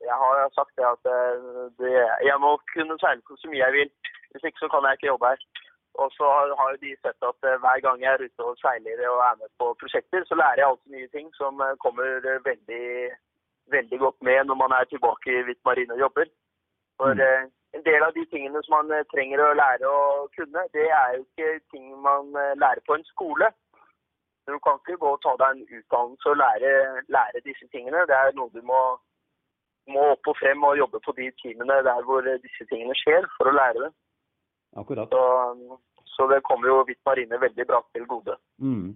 jeg 0.08 0.16
har 0.22 0.48
sagt 0.56 0.72
det 0.80 0.86
at 0.94 1.10
eh, 1.12 1.66
det, 1.82 1.92
jeg 2.30 2.38
må 2.40 2.56
kunne 2.72 2.96
seile 3.02 3.40
så 3.42 3.52
mye 3.52 3.64
jeg 3.64 3.76
vil. 3.78 3.92
Hvis 4.32 4.48
ikke 4.48 4.64
så 4.64 4.70
kan 4.72 4.88
jeg 4.88 4.98
ikke 4.98 5.12
jobbe 5.12 5.34
her. 5.34 5.44
Og 6.02 6.08
så 6.18 6.26
har 6.60 6.72
de 6.84 6.96
sett 7.04 7.28
at 7.30 7.48
eh, 7.50 7.60
hver 7.62 7.84
gang 7.84 8.00
jeg 8.02 8.12
er 8.14 8.24
ute 8.26 8.48
og 8.48 8.56
seiler 8.62 9.04
og 9.12 9.20
er 9.28 9.36
med 9.42 9.52
på 9.60 9.68
prosjekter, 9.82 10.24
så 10.24 10.40
lærer 10.40 10.62
jeg 10.62 10.70
alltid 10.70 10.96
nye 10.96 11.12
ting 11.16 11.28
som 11.40 11.60
kommer 11.84 12.24
veldig, 12.48 12.88
veldig 13.70 13.98
godt 13.98 14.22
med 14.22 14.44
når 14.44 14.55
man 14.55 14.72
er 14.72 14.85
tilbake 14.85 15.31
i 15.33 15.42
Hvitt 15.46 15.62
Marine 15.64 15.94
og 15.94 16.00
jobber. 16.00 16.27
For 16.96 17.14
Mm. 17.14 17.20
eh, 17.20 17.42
en 17.74 17.85
del 17.85 18.03
av 18.03 18.12
de 18.14 18.24
tingene 18.33 18.62
som 18.62 18.77
man 18.77 18.98
eh, 18.98 19.07
trenger 19.14 19.40
å 19.42 19.55
lære 19.62 19.87
å 19.88 20.29
kunne, 20.37 20.61
det 20.72 20.88
er 20.90 21.16
jo 21.16 21.22
ikke 21.27 21.61
ting 21.72 21.87
man 22.03 22.35
eh, 22.37 22.55
lærer 22.62 22.83
på 22.87 22.94
en 22.94 23.05
skole. 23.05 23.50
Du 24.46 24.59
kan 24.59 24.79
ikke 24.79 25.00
gå 25.00 25.11
og 25.16 25.22
ta 25.22 25.33
deg 25.40 25.50
en 25.50 25.66
utdannelse 25.79 26.29
og 26.31 26.37
lære, 26.37 26.70
lære 27.09 27.40
disse 27.48 27.66
tingene. 27.72 28.07
Det 28.07 28.16
er 28.16 28.33
noe 28.37 28.50
du 28.53 28.62
må 28.62 28.81
må 29.92 30.00
opp 30.14 30.29
og 30.33 30.37
frem 30.40 30.62
og 30.64 30.79
jobbe 30.79 31.00
på 31.05 31.12
de 31.12 31.31
timene 31.42 31.74
der 31.85 32.05
hvor 32.09 32.24
disse 32.24 32.64
tingene 32.70 32.94
skjer, 32.96 33.27
for 33.37 33.50
å 33.50 33.53
lære 33.53 33.83
det. 33.85 33.90
Akkurat. 34.81 35.12
Så, 35.12 35.79
så 36.14 36.27
det 36.31 36.40
kommer 36.48 36.70
jo 36.70 36.85
Hvitt 36.88 37.03
Marine 37.07 37.40
veldig 37.40 37.66
bra 37.68 37.83
til 37.92 38.07
gode. 38.07 38.37
Mm. 38.59 38.94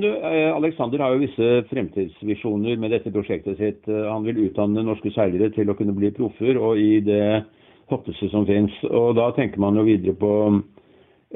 Men 0.00 0.12
du, 0.12 0.16
eh, 0.16 0.56
Alexander 0.56 0.98
har 0.98 1.12
jo 1.12 1.20
visse 1.20 1.46
fremtidsvisjoner 1.68 2.78
med 2.80 2.94
dette 2.94 3.10
prosjektet 3.12 3.58
sitt. 3.58 3.88
Eh, 3.88 4.06
Han 4.08 4.24
vil 4.24 4.46
utdanne 4.46 4.80
norske 4.80 5.10
seilere 5.12 5.50
til 5.52 5.68
å 5.68 5.74
kunne 5.76 5.92
bli 5.92 6.08
proffer, 6.16 6.56
og 6.56 6.78
i 6.80 7.00
det 7.04 7.44
hotteste 7.90 8.30
som 8.30 8.46
finnes. 8.48 8.72
Og 8.88 9.16
da 9.18 9.30
tenker 9.36 9.60
man 9.60 9.76
jo 9.76 9.84
videre 9.84 10.16
på 10.16 10.62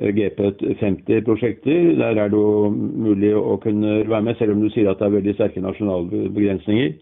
eh, 0.00 0.14
GP50-prosjekter. 0.16 1.92
Der 1.98 2.16
er 2.16 2.32
det 2.32 2.40
jo 2.40 2.70
mulig 2.72 3.34
å 3.36 3.60
kunne 3.60 4.08
være 4.08 4.22
med, 4.30 4.38
selv 4.38 4.56
om 4.56 4.64
du 4.64 4.70
sier 4.72 4.88
at 4.88 4.98
det 4.98 5.10
er 5.10 5.16
veldig 5.18 5.34
sterke 5.34 5.60
nasjonale 5.60 6.24
begrensninger. 6.32 6.96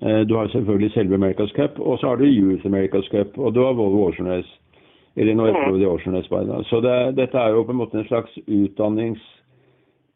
Du 0.00 0.34
har 0.36 0.48
selvfølgelig 0.52 0.92
selve 0.92 1.16
America's 1.16 1.52
Cup, 1.56 1.78
og 1.80 1.98
så 1.98 2.08
har 2.08 2.16
du 2.16 2.24
Youth 2.24 2.64
America's 2.64 3.08
Cup, 3.08 3.38
og 3.38 3.54
du 3.54 3.62
har 3.64 3.72
Volvo 3.72 4.08
Ocean 4.08 4.44
Eller 5.16 5.34
nå 5.34 5.44
Ocean 5.88 6.16
Race 6.16 6.28
by 6.28 6.44
da. 6.44 6.62
Så 6.68 6.80
det, 6.80 7.16
dette 7.16 7.36
er 7.36 7.52
jo 7.52 7.64
på 7.64 7.72
en 7.72 7.80
måte 7.80 7.98
en 7.98 8.04
slags 8.04 8.32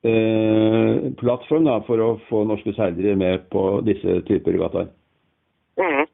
utdanningsplattform 0.05 1.65
da, 1.65 1.81
for 1.87 2.01
å 2.01 2.21
få 2.29 2.45
norske 2.49 2.73
seilere 2.77 3.17
med 3.17 3.49
på 3.53 3.81
disse 3.85 4.21
typer 4.29 4.53
regattaer. 4.57 4.89
Mm. 5.81 6.07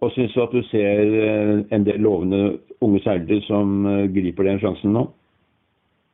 Og 0.00 0.12
syns 0.12 0.34
du 0.34 0.42
at 0.42 0.52
du 0.52 0.62
ser 0.70 1.14
eh, 1.26 1.52
en 1.72 1.86
del 1.86 2.02
lovende 2.02 2.58
unge 2.84 3.00
seilere 3.04 3.40
som 3.46 3.86
eh, 3.86 4.08
griper 4.12 4.44
den 4.44 4.60
sjansen 4.60 4.92
nå? 4.92 5.06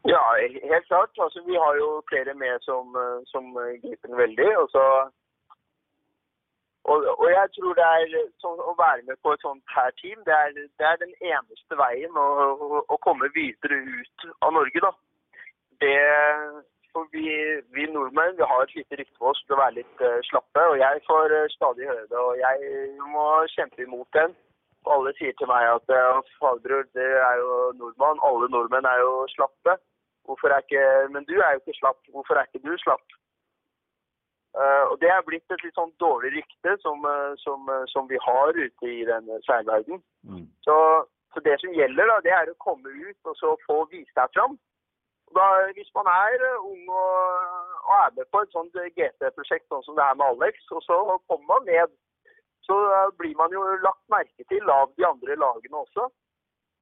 Ja, 0.07 0.23
helt 0.71 0.87
klart. 0.87 1.11
Altså, 1.19 1.43
vi 1.47 1.55
har 1.55 1.75
jo 1.77 2.03
flere 2.11 2.35
med 2.35 2.63
som, 2.69 2.95
eh, 3.03 3.19
som 3.33 3.45
eh, 3.63 3.81
griper 3.83 4.09
den 4.09 4.19
veldig. 4.19 4.51
Og, 4.63 4.69
så, 4.71 4.85
og, 6.91 6.99
og 7.23 7.29
jeg 7.31 7.49
tror 7.57 7.73
det 7.79 7.87
er 7.97 8.17
så, 8.43 8.55
å 8.71 8.75
være 8.79 9.03
med 9.09 9.17
på 9.23 9.35
et 9.35 9.45
sånt 9.47 9.65
her 9.77 9.91
team, 10.01 10.19
det 10.27 10.35
er, 10.35 10.49
det 10.79 10.87
er 10.91 11.03
den 11.05 11.15
eneste 11.21 11.79
veien 11.79 12.19
å, 12.19 12.29
å, 12.53 12.85
å 12.95 13.01
komme 13.07 13.31
videre 13.35 13.83
ut 13.99 14.31
av 14.41 14.55
Norge, 14.59 14.83
da. 14.87 14.93
Det, 15.83 15.99
for 16.93 17.09
vi, 17.15 17.27
vi 17.75 17.85
nordmenn 17.97 18.37
vi 18.39 18.49
har 18.51 18.63
et 18.63 18.75
lite 18.77 18.99
rykte 19.01 19.19
for 19.19 19.33
oss 19.33 19.41
til 19.47 19.57
å 19.57 19.63
være 19.63 19.79
litt 19.81 20.03
uh, 20.05 20.19
slappe, 20.29 20.65
og 20.73 20.77
jeg 20.83 21.05
får 21.09 21.35
uh, 21.35 21.53
stadig 21.57 21.89
høre 21.91 22.09
det. 22.11 22.21
Og 22.27 22.35
jeg 22.41 23.09
må 23.15 23.27
kjempe 23.55 23.87
imot 23.87 24.19
den. 24.19 24.37
Og 24.83 24.93
alle 24.97 25.15
sier 25.17 25.35
til 25.39 25.51
meg 25.51 25.67
at 25.71 25.95
uh, 25.95 26.21
faderbror, 26.43 26.87
det 26.99 27.09
er 27.31 27.41
jo 27.41 27.57
nordmann. 27.81 28.23
Alle 28.29 28.51
nordmenn 28.53 28.89
er 28.93 29.03
jo 29.03 29.15
slappe. 29.35 29.79
Hvorfor 30.29 30.55
er 30.55 30.63
ikke, 30.63 30.85
Men 31.15 31.27
du 31.27 31.35
er 31.41 31.57
jo 31.57 31.63
ikke 31.63 31.81
slapp. 31.81 31.99
Hvorfor 32.15 32.39
er 32.39 32.47
ikke 32.47 32.63
du 32.69 32.77
slapp? 32.85 33.19
Og 34.91 34.99
Det 35.01 35.09
er 35.09 35.23
blitt 35.25 35.55
et 35.55 35.63
litt 35.65 35.79
sånn 35.79 35.95
dårlig 35.97 36.29
rykte 36.35 36.75
som, 36.83 37.07
som, 37.41 37.71
som 37.89 38.05
vi 38.11 38.19
har 38.21 38.53
ute 38.53 38.91
i 38.91 38.99
den 39.09 39.31
seilverdenen. 39.47 40.03
Mm. 40.29 40.43
Så, 40.67 40.75
så 41.33 41.41
det 41.47 41.55
som 41.63 41.73
gjelder, 41.73 42.11
da, 42.11 42.19
det 42.27 42.35
er 42.37 42.51
å 42.53 42.59
komme 42.61 42.93
ut 42.93 43.31
og 43.33 43.39
så 43.39 43.55
få 43.65 43.79
vise 43.95 44.13
deg 44.19 44.37
fram. 44.37 44.59
Da, 45.37 45.45
hvis 45.77 45.91
man 45.97 46.09
er 46.13 46.43
eh, 46.49 46.65
ung 46.71 46.89
og, 46.89 47.21
og 47.89 47.93
er 47.99 48.11
med 48.17 48.27
på 48.33 48.41
et 48.45 48.53
sånt 48.55 48.75
GT-prosjekt 48.99 49.69
sånn 49.73 49.85
som 49.87 49.97
det 49.99 50.05
er 50.05 50.19
med 50.21 50.27
Alex, 50.33 50.67
og 50.77 50.83
så 50.87 50.99
kommer 51.31 51.47
man 51.55 51.65
ned, 51.71 51.93
så 52.67 52.77
eh, 52.97 53.09
blir 53.19 53.35
man 53.41 53.51
jo 53.57 53.63
lagt 53.87 54.03
merke 54.13 54.45
til 54.53 54.71
av 54.71 54.93
de 54.99 55.07
andre 55.09 55.37
lagene 55.45 55.81
også. 55.85 56.09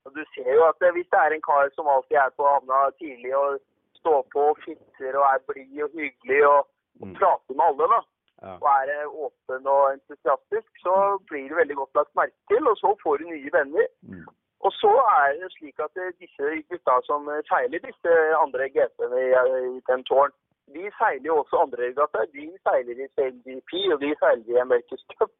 Og 0.04 0.14
Du 0.16 0.22
ser 0.34 0.50
jo 0.56 0.64
at 0.68 0.82
eh, 0.82 0.92
hvis 0.96 1.08
det 1.12 1.20
er 1.20 1.36
en 1.36 1.44
kar 1.46 1.70
som 1.76 1.88
alltid 1.94 2.16
er 2.24 2.30
på 2.36 2.46
havna 2.48 2.82
tidlig 2.98 3.34
og 3.36 3.60
står 4.00 4.22
på 4.32 4.46
og 4.52 4.58
fitter 4.64 5.18
og 5.20 5.26
er 5.28 5.42
blid 5.48 5.82
og 5.86 5.90
hyggelig 5.98 6.42
og, 6.48 6.60
og 7.00 7.06
Mm. 7.06 7.14
prater 7.16 7.54
med 7.56 7.64
alle, 7.64 7.86
da, 7.94 7.98
Ja. 8.42 8.54
og 8.60 8.66
er 8.80 8.88
eh, 8.94 9.12
åpen 9.24 9.66
og 9.74 9.82
entusiastisk, 9.94 10.68
så 10.84 10.94
blir 11.28 11.48
du 11.48 11.54
veldig 11.54 11.76
godt 11.76 11.94
lagt 11.98 12.14
merke 12.18 12.36
til, 12.50 12.68
og 12.68 12.76
så 12.80 12.90
får 13.02 13.16
du 13.20 13.24
nye 13.30 13.52
venner. 13.52 13.86
Mm. 14.02 14.26
Og 14.66 14.72
så 14.82 14.92
er 15.20 15.28
det 15.40 15.48
slik 15.54 15.78
at 15.86 15.94
eh, 16.02 16.16
disse 16.22 16.48
gutta 16.70 16.96
som 17.08 17.28
eh, 17.32 17.44
seiler 17.50 17.80
disse 17.88 18.16
andre 18.44 18.68
GP-ene 18.74 19.20
i, 19.26 19.30
i 19.76 19.80
den 19.90 20.02
tårn, 20.10 20.34
de 20.74 20.84
seiler 20.98 21.28
jo 21.30 21.36
også 21.42 21.62
andre 21.64 21.86
regattaer. 21.86 22.28
De 22.36 22.44
seiler 22.66 22.96
i 23.04 23.08
CLGP, 23.14 23.72
og 23.94 23.98
de 24.04 24.10
seiler 24.22 24.50
i 24.52 24.60
America's 24.64 25.04
Cup, 25.14 25.32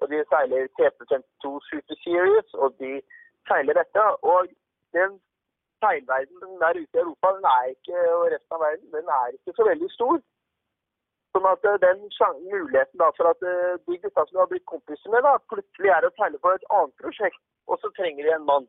og 0.00 0.10
de 0.12 0.18
seiler 0.32 0.72
TP52 0.78 1.44
Super 1.68 1.96
Series, 2.04 2.50
og 2.62 2.68
de 2.82 2.92
seiler 3.48 3.78
dette. 3.80 4.04
Og 4.32 4.40
den 4.98 5.10
seilverdenen 5.82 6.60
der 6.62 6.80
ute 6.82 6.98
i 6.98 7.02
Europa, 7.04 7.28
den 7.38 7.48
er 7.56 7.64
ikke, 7.74 7.96
og 8.18 8.24
resten 8.34 8.56
av 8.56 8.64
verden, 8.66 8.88
den 8.98 9.08
er 9.20 9.26
ikke 9.36 9.56
så 9.58 9.68
veldig 9.70 9.90
stor. 9.98 10.16
Sånn 11.34 11.48
at 11.50 11.66
eh, 11.66 11.80
den 11.82 12.04
muligheten 12.46 13.00
da 13.00 13.10
for 13.16 13.32
at 13.32 13.42
eh, 13.42 13.74
de 13.88 13.98
gutta 13.98 14.22
som 14.22 14.36
du 14.36 14.40
har 14.40 14.50
blitt 14.52 14.66
kompiser 14.70 15.10
med, 15.10 15.24
da, 15.26 15.34
plutselig 15.50 15.90
er 15.90 16.06
å 16.06 16.12
seile 16.14 16.38
på 16.38 16.52
et 16.54 16.66
annet 16.70 16.94
prosjekt, 17.02 17.40
og 17.66 17.80
så 17.82 17.90
trenger 17.98 18.28
de 18.28 18.34
en 18.36 18.46
mann. 18.50 18.68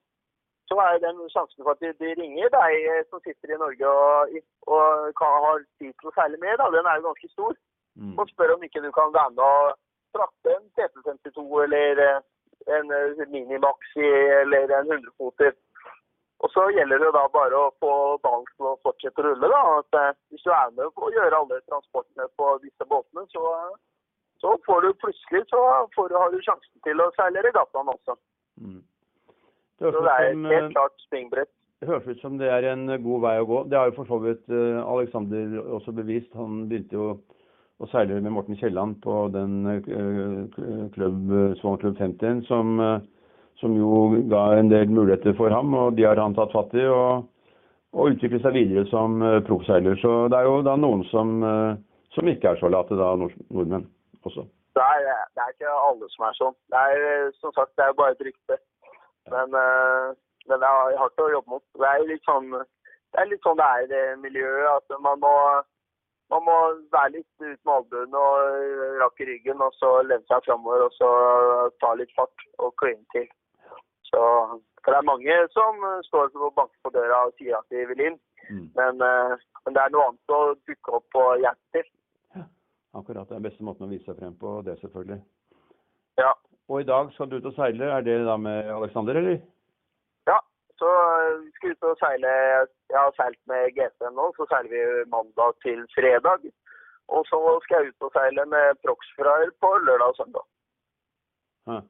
Så 0.65 0.79
er 0.81 0.97
den 1.03 1.19
sjansen 1.29 1.61
for 1.61 1.75
at 1.75 1.83
de, 1.85 1.91
de 2.01 2.15
ringer 2.17 2.49
deg 2.55 2.87
eh, 2.89 3.03
som 3.11 3.21
sitter 3.21 3.53
i 3.53 3.59
Norge 3.61 3.91
og, 3.91 4.37
og 4.65 5.13
kan, 5.21 5.37
har 5.45 5.61
tid 5.77 5.93
til 5.93 6.09
å 6.09 6.15
seile 6.17 6.41
med, 6.41 6.57
da, 6.61 6.71
den 6.73 6.89
er 6.89 6.97
jo 6.97 7.11
ganske 7.11 7.29
stor. 7.35 7.53
Mm. 8.01 8.15
Og 8.17 8.31
spør 8.33 8.55
om 8.55 8.65
ikke 8.65 8.81
du 8.81 8.89
kan 8.97 9.13
være 9.13 9.35
med 9.37 9.45
og 9.45 9.77
frakte 10.17 10.55
en 10.57 10.65
TP52 10.79 11.45
eller 11.67 12.01
en 12.75 12.89
Minimaxi 13.29 14.09
eller 14.41 14.73
en 14.79 14.89
100-foter. 14.89 15.53
Og 16.45 16.51
så 16.53 16.63
gjelder 16.75 17.01
det 17.01 17.11
da 17.15 17.23
bare 17.33 17.57
å 17.57 17.73
få 17.81 17.91
ballen 18.21 18.45
til 18.53 18.67
å 18.69 18.77
fortsette 18.85 19.21
å 19.23 19.25
rulle. 19.25 19.49
da, 19.49 19.61
at 19.79 19.97
eh, 19.97 20.17
Hvis 20.29 20.45
du 20.45 20.51
er 20.53 20.73
med 20.77 20.91
på 20.93 21.07
å 21.07 21.13
gjøre 21.15 21.39
alle 21.41 21.57
transportene 21.71 22.27
på 22.37 22.49
disse 22.61 22.85
båtene, 22.91 23.23
så, 23.33 23.45
så 24.43 24.53
får 24.67 24.85
du 24.85 24.91
plutselig 25.01 25.41
så 25.49 25.61
får 25.95 26.11
du, 26.11 26.17
har 26.21 26.33
du 26.35 26.37
sjansen 26.45 26.83
til 26.85 27.01
å 27.01 27.09
seile 27.17 27.41
regattaen 27.47 27.89
også. 27.95 28.17
Mm. 28.61 28.83
Det 29.81 29.91
Så 29.95 30.03
det 30.05 30.11
er 30.13 30.27
et 30.27 30.45
helt 30.51 30.67
eh, 30.69 30.73
klart 30.75 31.07
springbrett. 31.07 31.51
det 31.81 31.89
høres 31.89 32.11
ut 32.13 32.21
som 32.21 32.37
det 32.37 32.51
er 32.53 32.69
en 32.69 32.85
god 33.07 33.25
vei 33.25 33.33
å 33.41 33.49
gå. 33.49 33.63
Det 33.71 33.79
har 33.79 33.89
jo 33.89 33.97
for 33.97 34.11
så 34.13 34.21
vidt 34.27 34.53
eh, 34.53 34.77
Alexander 34.83 35.57
også 35.79 35.95
bevist. 35.97 36.29
Han 36.37 36.67
begynte 36.69 36.99
jo 36.99 37.09
å 37.81 37.89
seile 37.89 38.21
med 38.21 38.37
Morten 38.37 38.55
Kielland 38.61 39.01
på 39.03 39.17
den 39.33 39.57
klubb, 40.93 41.33
Swan 41.59 41.81
Club 41.81 41.97
50 41.97 42.45
som, 42.47 42.77
som 43.65 43.73
jo 43.75 44.21
ga 44.29 44.47
en 44.59 44.69
del 44.69 44.93
muligheter 44.93 45.33
for 45.35 45.49
ham, 45.51 45.73
og 45.73 45.97
de 45.97 46.05
har 46.05 46.21
han 46.21 46.37
tatt 46.37 46.53
fatt 46.53 46.77
i. 46.77 46.85
og 46.85 47.25
og 47.95 48.11
utvikle 48.11 48.41
seg 48.43 48.55
videre 48.57 48.85
som 48.91 49.21
eh, 49.23 49.41
proffseiler. 49.47 49.97
Så 50.01 50.27
det 50.31 50.39
er 50.39 50.49
jo 50.49 50.61
da 50.67 50.75
noen 50.79 51.03
som, 51.11 51.35
eh, 51.47 51.77
som 52.15 52.31
ikke 52.31 52.51
er 52.51 52.61
så 52.61 52.71
late, 52.71 52.97
da, 52.99 53.13
nord 53.19 53.35
nordmenn 53.49 53.87
også. 54.27 54.45
Det 54.75 54.83
er, 54.83 55.05
det 55.35 55.43
er 55.43 55.53
ikke 55.53 55.75
alle 55.89 56.09
som 56.11 56.25
er 56.27 56.39
sånn. 56.39 56.57
Det 56.73 56.81
er 56.89 57.05
eh, 57.11 57.35
som 57.39 57.53
sagt 57.55 57.75
det 57.77 57.85
er 57.85 57.93
jo 57.93 57.99
bare 58.01 58.17
et 58.17 58.25
rykte. 58.27 58.59
Men, 59.31 59.55
men 60.45 60.61
det 60.61 60.67
er 60.69 60.97
hardt 60.99 61.21
å 61.23 61.31
jobbe 61.31 61.55
mot. 61.55 61.63
Det 61.73 61.87
er 61.89 62.03
litt 62.05 62.27
sånn 62.27 62.51
det 62.53 63.21
er 63.23 63.29
litt 63.31 63.47
sånn 63.47 63.57
det 63.57 63.65
er 63.65 63.85
i 63.85 63.87
det 63.89 64.01
miljøet. 64.21 64.67
At 64.75 64.99
man 65.01 65.17
må, 65.23 65.31
man 66.29 66.43
må 66.45 66.57
være 66.93 67.15
litt 67.15 67.47
ut 67.47 67.61
med 67.65 67.95
og 68.19 68.99
rakke 68.99 69.25
ryggen, 69.25 69.63
og 69.65 69.73
så 69.79 69.95
lene 70.03 70.21
seg 70.29 70.45
framover 70.45 70.85
og 70.85 70.93
så 70.99 71.09
ta 71.81 71.95
litt 71.97 72.13
fart 72.19 72.45
og 72.59 72.75
kline 72.83 73.01
til. 73.15 73.25
Så, 74.15 74.23
for 74.83 74.93
det 74.93 74.99
er 75.01 75.09
mange 75.11 75.35
som 75.51 75.83
eh, 75.89 76.01
står 76.07 76.31
og 76.39 76.53
banker 76.55 76.79
på 76.87 76.93
døra 76.95 77.25
og 77.27 77.35
sier 77.39 77.57
at 77.57 77.73
de 77.73 77.83
vil 77.89 78.03
inn. 78.07 78.17
Mm. 78.47 78.67
Men, 78.77 79.01
eh, 79.03 79.33
men 79.65 79.75
det 79.75 79.81
er 79.81 79.91
noe 79.91 80.05
annet 80.09 80.35
å 80.37 80.41
dukke 80.69 80.93
opp 80.99 81.17
og 81.19 81.41
hjelpe 81.43 81.75
til. 81.75 81.89
Ja, 82.37 82.45
Akkurat. 82.95 83.27
Det 83.27 83.35
er 83.35 83.41
den 83.41 83.47
beste 83.49 83.67
måten 83.67 83.87
å 83.87 83.91
vise 83.91 84.07
seg 84.07 84.21
frem 84.21 84.37
på, 84.39 84.59
det 84.67 84.77
selvfølgelig. 84.79 85.19
Ja. 86.21 86.31
Og 86.71 86.81
i 86.81 86.87
dag 86.87 87.11
skal 87.13 87.29
du 87.29 87.37
ut 87.37 87.49
og 87.51 87.57
seile. 87.57 87.89
Er 87.97 88.05
det 88.05 88.21
da 88.25 88.37
med 88.39 88.71
Alexander, 88.71 89.19
eller? 89.19 89.41
Ja, 90.29 90.37
så 90.79 90.91
øh, 90.91 91.41
vi 91.43 91.51
skal 91.57 91.75
ut 91.75 91.89
og 91.89 91.99
seile. 91.99 92.35
Jeg 92.93 92.99
har 93.01 93.17
seilt 93.19 93.41
med 93.51 93.73
GTN 93.75 94.15
nå, 94.15 94.29
så 94.37 94.47
seiler 94.53 94.71
vi 94.71 95.09
mandag 95.11 95.59
til 95.65 95.83
fredag. 95.97 96.47
Og 97.11 97.27
så 97.29 97.41
skal 97.65 97.83
jeg 97.83 97.91
ut 97.91 98.07
og 98.07 98.15
seile 98.15 98.47
med 98.53 98.79
Proxfraer 98.85 99.51
på 99.61 99.73
lørdag 99.89 100.13
og 100.13 100.17
søndag. 100.21 100.47
Ja. 101.67 101.81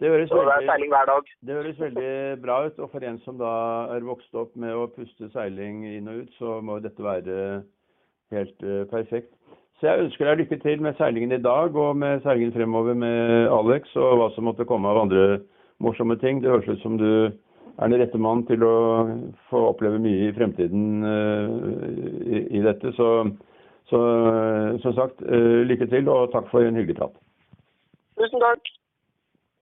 Det 0.00 0.08
høres, 0.08 0.30
veldig, 0.32 0.88
det 1.44 1.54
høres 1.54 1.80
veldig 1.80 2.12
bra 2.40 2.54
ut. 2.64 2.78
Og 2.80 2.88
for 2.88 3.04
en 3.04 3.18
som 3.20 3.36
da 3.36 3.50
er 3.92 4.06
vokst 4.08 4.32
opp 4.38 4.54
med 4.56 4.72
å 4.72 4.86
puste 4.94 5.28
seiling 5.34 5.82
inn 5.90 6.08
og 6.08 6.22
ut, 6.22 6.30
så 6.38 6.54
må 6.64 6.78
dette 6.80 7.04
være 7.04 7.34
helt 8.32 8.64
uh, 8.64 8.86
perfekt. 8.88 9.28
Så 9.76 9.90
jeg 9.90 10.06
ønsker 10.06 10.30
deg 10.30 10.40
lykke 10.40 10.58
til 10.62 10.80
med 10.84 10.96
seilingen 10.96 11.36
i 11.36 11.42
dag 11.44 11.76
og 11.76 12.00
med 12.00 12.24
seilingen 12.24 12.56
fremover 12.56 12.96
med 12.96 13.52
Alex 13.52 13.92
og 14.00 14.16
hva 14.20 14.30
som 14.32 14.48
måtte 14.48 14.68
komme 14.68 14.88
av 14.88 15.02
andre 15.02 15.42
morsomme 15.84 16.16
ting. 16.24 16.40
Det 16.40 16.48
høres 16.52 16.68
ut 16.68 16.80
som 16.80 16.96
du 17.00 17.28
er 17.28 17.92
den 17.92 18.00
rette 18.00 18.20
mann 18.20 18.46
til 18.48 18.64
å 18.64 18.74
få 19.52 19.66
oppleve 19.74 20.00
mye 20.00 20.30
i 20.30 20.34
fremtiden 20.36 21.04
uh, 21.04 21.46
i, 22.24 22.46
i 22.56 22.64
dette. 22.64 22.96
Så, 22.96 23.12
så 23.92 24.00
uh, 24.00 24.80
som 24.80 24.96
sagt, 24.96 25.20
lykke 25.68 25.92
til 25.92 26.08
og 26.08 26.32
takk 26.32 26.48
for 26.48 26.64
en 26.64 26.80
hyggelig 26.80 27.02
prat. 27.04 27.24
Tusen 28.16 28.48
takk. 28.48 28.76